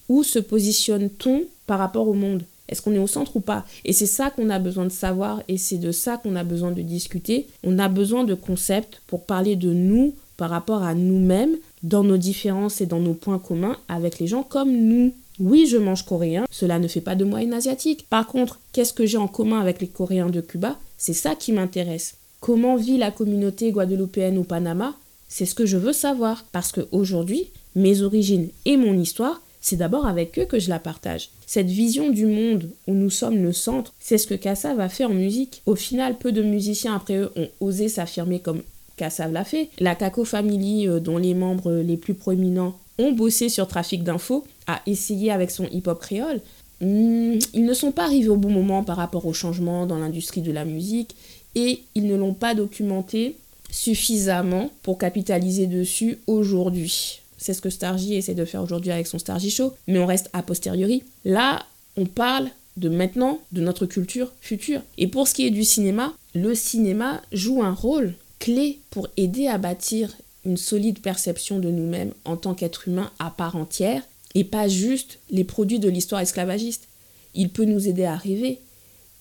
Où 0.10 0.24
se 0.24 0.40
positionne-t-on 0.40 1.46
par 1.66 1.80
rapport 1.80 2.08
au 2.08 2.14
monde? 2.14 2.44
Est-ce 2.68 2.82
qu'on 2.82 2.94
est 2.94 3.00
au 3.00 3.08
centre 3.08 3.36
ou 3.38 3.40
pas? 3.40 3.66
Et 3.84 3.94
c'est 3.94 4.06
ça 4.06 4.30
qu'on 4.30 4.50
a 4.50 4.60
besoin 4.60 4.86
de 4.86 4.90
savoir 4.90 5.42
et 5.48 5.58
c'est 5.58 5.78
de 5.78 5.92
ça 5.92 6.18
qu'on 6.18 6.36
a 6.36 6.44
besoin 6.44 6.72
de 6.72 6.82
discuter. 6.82 7.48
On 7.64 7.80
a 7.80 7.90
besoin 7.90 8.24
de 8.24 8.34
concepts 8.34 9.02
pour 9.08 9.26
parler 9.26 9.56
de 9.56 9.74
nous 9.74 10.14
par 10.38 10.50
rapport 10.50 10.84
à 10.84 10.96
nous-mêmes, 10.96 11.58
dans 11.84 12.04
nos 12.04 12.18
différences 12.18 12.82
et 12.82 12.86
dans 12.86 13.00
nos 13.00 13.14
points 13.14 13.40
communs 13.40 13.78
avec 13.88 14.20
les 14.20 14.28
gens 14.28 14.44
comme 14.44 14.72
nous. 14.72 15.14
Oui, 15.44 15.66
je 15.66 15.78
mange 15.78 16.06
coréen, 16.06 16.46
cela 16.52 16.78
ne 16.78 16.88
fait 16.88 17.02
pas 17.02 17.16
de 17.16 17.26
moi 17.26 17.42
une 17.42 17.54
asiatique. 17.54 18.06
Par 18.12 18.28
contre, 18.28 18.60
qu'est-ce 18.74 18.94
que 18.94 19.08
j'ai 19.08 19.18
en 19.18 19.28
commun 19.28 19.60
avec 19.60 19.82
les 19.82 19.88
Coréens 19.88 20.30
de 20.30 20.40
Cuba? 20.40 20.78
C'est 21.00 21.14
ça 21.14 21.34
qui 21.34 21.52
m'intéresse. 21.52 22.14
Comment 22.42 22.76
vit 22.76 23.00
la 23.00 23.10
communauté 23.10 23.72
guadeloupéenne 23.72 24.38
au 24.38 24.44
Panama? 24.44 24.94
C'est 25.30 25.48
ce 25.48 25.56
que 25.56 25.66
je 25.66 25.78
veux 25.78 25.94
savoir. 25.94 26.46
Parce 26.52 26.72
qu'aujourd'hui, 26.72 27.48
mes 27.76 28.04
origines 28.04 28.50
et 28.66 28.78
mon 28.78 28.94
histoire, 28.94 29.42
c'est 29.62 29.78
d'abord 29.78 30.06
avec 30.06 30.38
eux 30.38 30.46
que 30.46 30.60
je 30.60 30.70
la 30.70 30.78
partage. 30.78 31.32
Cette 31.48 31.70
vision 31.70 32.12
du 32.12 32.28
monde 32.28 32.70
où 32.88 32.94
nous 32.94 33.10
sommes 33.10 33.42
le 33.42 33.52
centre, 33.52 33.96
c'est 34.00 34.20
ce 34.20 34.28
que 34.28 34.36
Kassav 34.36 34.80
a 34.80 34.90
fait 34.90 35.06
en 35.06 35.14
musique. 35.14 35.64
Au 35.66 35.76
final, 35.76 36.20
peu 36.20 36.32
de 36.32 36.44
musiciens 36.44 36.96
après 36.96 37.18
eux 37.18 37.32
ont 37.36 37.50
osé 37.62 37.90
s'affirmer 37.90 38.42
comme 38.42 38.62
Kassav 38.96 39.32
l'a 39.32 39.44
fait. 39.44 39.70
La 39.80 39.96
Kako 39.96 40.24
Family, 40.24 40.88
euh, 40.88 41.00
dont 41.00 41.18
les 41.18 41.34
membres 41.34 41.72
les 41.72 41.98
plus 41.98 42.14
proéminents 42.14 42.78
ont 42.98 43.12
bossé 43.12 43.50
sur 43.50 43.68
Trafic 43.68 44.04
d'infos, 44.04 44.46
a 44.68 44.82
essayé 44.86 45.32
avec 45.32 45.52
son 45.52 45.66
hip-hop 45.66 46.00
créole, 46.00 46.42
hmm, 46.82 47.40
ils 47.54 47.66
ne 47.66 47.74
sont 47.74 47.92
pas 47.92 48.06
arrivés 48.06 48.30
au 48.30 48.38
bon 48.38 48.52
moment 48.52 48.84
par 48.84 48.98
rapport 48.98 49.26
au 49.26 49.34
changement 49.34 49.86
dans 49.86 49.98
l'industrie 49.98 50.42
de 50.42 50.52
la 50.52 50.66
musique 50.66 51.16
et 51.56 51.82
ils 51.96 52.08
ne 52.08 52.16
l'ont 52.16 52.34
pas 52.34 52.56
documenté 52.56 53.36
suffisamment 53.70 54.70
pour 54.84 54.98
capitaliser 54.98 55.68
dessus 55.68 56.20
aujourd'hui. 56.28 57.22
C'est 57.38 57.54
ce 57.54 57.62
que 57.62 57.70
Stargy 57.70 58.16
essaie 58.16 58.36
de 58.36 58.46
faire 58.46 58.62
aujourd'hui 58.62 58.92
avec 58.92 59.08
son 59.08 59.18
Stargy 59.18 59.50
Show, 59.50 59.74
mais 59.88 60.00
on 60.00 60.06
reste 60.06 60.30
a 60.34 60.44
posteriori. 60.44 61.04
Là, 61.26 61.66
on 61.98 62.06
parle 62.06 62.50
de 62.78 62.90
maintenant, 62.90 63.40
de 63.52 63.62
notre 63.62 63.86
culture 63.86 64.32
future. 64.42 64.82
Et 64.98 65.08
pour 65.08 65.28
ce 65.28 65.34
qui 65.34 65.48
est 65.48 65.52
du 65.52 65.64
cinéma, 65.64 66.14
le 66.36 66.54
cinéma 66.56 67.22
joue 67.32 67.64
un 67.64 67.74
rôle 67.74 68.14
clé 68.40 68.80
pour 68.92 69.08
aider 69.18 69.48
à 69.48 69.58
bâtir 69.58 70.16
une 70.46 70.58
solide 70.58 71.00
perception 71.00 71.60
de 71.60 71.70
nous-mêmes 71.70 72.14
en 72.26 72.38
tant 72.38 72.54
qu'être 72.54 72.88
humain 72.88 73.12
à 73.20 73.30
part 73.30 73.56
entière 73.56 74.04
et 74.36 74.44
pas 74.44 74.68
juste 74.68 75.20
les 75.30 75.44
produits 75.44 75.80
de 75.80 75.90
l'histoire 75.90 76.22
esclavagiste. 76.22 76.88
Il 77.34 77.50
peut 77.50 77.66
nous 77.66 77.88
aider 77.88 78.06
à 78.06 78.16
rêver, 78.16 78.60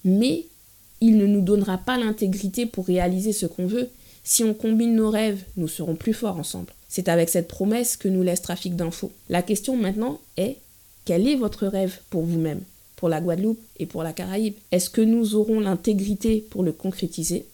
mais 0.05 0.47
il 1.01 1.17
ne 1.17 1.27
nous 1.27 1.41
donnera 1.41 1.79
pas 1.79 1.99
l'intégrité 1.99 2.67
pour 2.67 2.87
réaliser 2.87 3.33
ce 3.33 3.47
qu'on 3.47 3.67
veut. 3.67 3.89
Si 4.25 4.45
on 4.45 4.55
combine 4.55 4.95
nos 4.95 5.11
rêves, 5.11 5.43
nous 5.57 5.69
serons 5.69 5.97
plus 5.97 6.13
forts 6.13 6.39
ensemble. 6.39 6.73
C'est 6.89 7.09
avec 7.09 7.29
cette 7.29 7.49
promesse 7.49 7.97
que 7.97 8.09
nous 8.09 8.23
laisse 8.23 8.43
Trafic 8.43 8.77
d'infos. 8.77 9.13
La 9.29 9.43
question 9.43 9.77
maintenant 9.77 10.21
est 10.37 10.57
quel 11.05 11.27
est 11.29 11.37
votre 11.37 11.67
rêve 11.67 11.99
pour 12.11 12.23
vous-même, 12.23 12.63
pour 12.97 13.09
la 13.09 13.21
Guadeloupe 13.21 13.61
et 13.79 13.87
pour 13.87 14.03
la 14.03 14.13
Caraïbe? 14.13 14.55
Est-ce 14.73 14.91
que 14.91 15.01
nous 15.01 15.35
aurons 15.35 15.61
l'intégrité 15.61 16.45
pour 16.51 16.63
le 16.63 16.73
concrétiser? 16.73 17.47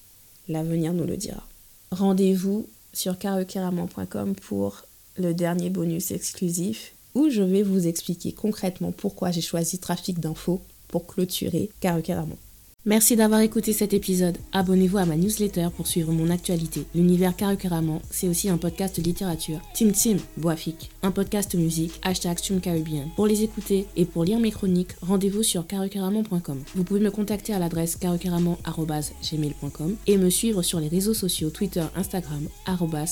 L'avenir 0.49 0.93
nous 0.93 1.05
le 1.05 1.17
dira. 1.17 1.47
Rendez-vous 1.91 2.67
sur 2.97 3.19
carequeramant.com 3.19 4.35
pour 4.35 4.83
le 5.19 5.35
dernier 5.35 5.71
bonus 5.71 6.11
exclusif 6.11 6.95
où 7.15 7.29
je 7.31 7.43
vais 7.43 7.63
vous 7.63 7.87
expliquer 7.87 8.33
concrètement 8.33 8.93
pourquoi 8.93 9.31
j'ai 9.31 9.41
choisi 9.41 9.79
Trafic 9.79 10.19
d'infos 10.19 10.63
pour 10.89 11.07
clôturer 11.07 11.71
Carecaramon. 11.81 12.39
Merci 12.89 13.17
d'avoir 13.17 13.41
écouté 13.41 13.73
cet 13.73 13.95
épisode. 13.95 14.39
Abonnez-vous 14.53 14.99
à 14.99 15.07
ma 15.07 15.17
newsletter 15.17 15.71
pour 15.77 15.89
suivre 15.89 16.13
mon 16.13 16.31
actualité. 16.31 16.85
L'univers 16.95 17.35
Carrément, 17.35 18.01
c'est 18.13 18.29
aussi 18.29 18.49
un 18.49 18.59
podcast 18.59 18.99
littérature. 18.99 19.59
Tim 19.75 19.91
Tim, 19.91 20.19
Boafik, 20.37 20.93
un 21.03 21.11
podcast 21.11 21.57
musique, 21.57 21.99
hashtag 22.05 22.39
Caribbean. 22.63 23.09
Pour 23.17 23.27
les 23.27 23.43
écouter 23.43 23.89
et 23.97 24.05
pour 24.05 24.23
lire 24.23 24.39
mes 24.39 24.53
chroniques, 24.53 24.93
rendez-vous 25.03 25.43
sur 25.43 25.67
carrément.com. 25.67 26.63
Vous 26.77 26.85
pouvez 26.85 27.01
me 27.01 27.11
contacter 27.11 27.53
à 27.53 27.59
l'adresse 27.59 27.97
carrément.gmail.com 27.97 29.97
et 30.07 30.17
me 30.17 30.31
suivre 30.31 30.63
sur 30.63 30.79
les 30.79 30.87
réseaux 30.87 31.13
sociaux 31.13 31.51
Twitter, 31.51 31.83
Instagram, 31.97 32.47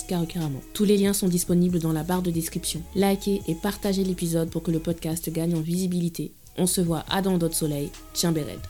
carrément. 0.06 0.60
Tous 0.72 0.84
les 0.84 0.98
liens 0.98 1.14
sont 1.14 1.26
disponibles 1.26 1.80
dans 1.80 1.92
la 1.92 2.04
barre 2.04 2.22
de 2.22 2.30
description. 2.30 2.80
Likez 2.94 3.42
et 3.48 3.56
partagez 3.56 4.04
l'épisode 4.04 4.50
pour 4.50 4.62
que 4.62 4.70
le 4.70 4.78
podcast 4.78 5.32
gagne 5.32 5.56
en 5.56 5.60
visibilité. 5.60 6.30
On 6.56 6.68
se 6.68 6.80
voit 6.80 7.04
à 7.10 7.22
dans 7.22 7.38
d'autres 7.38 7.56
soleils. 7.56 7.90
Tiens 8.12 8.30
Béred. 8.30 8.60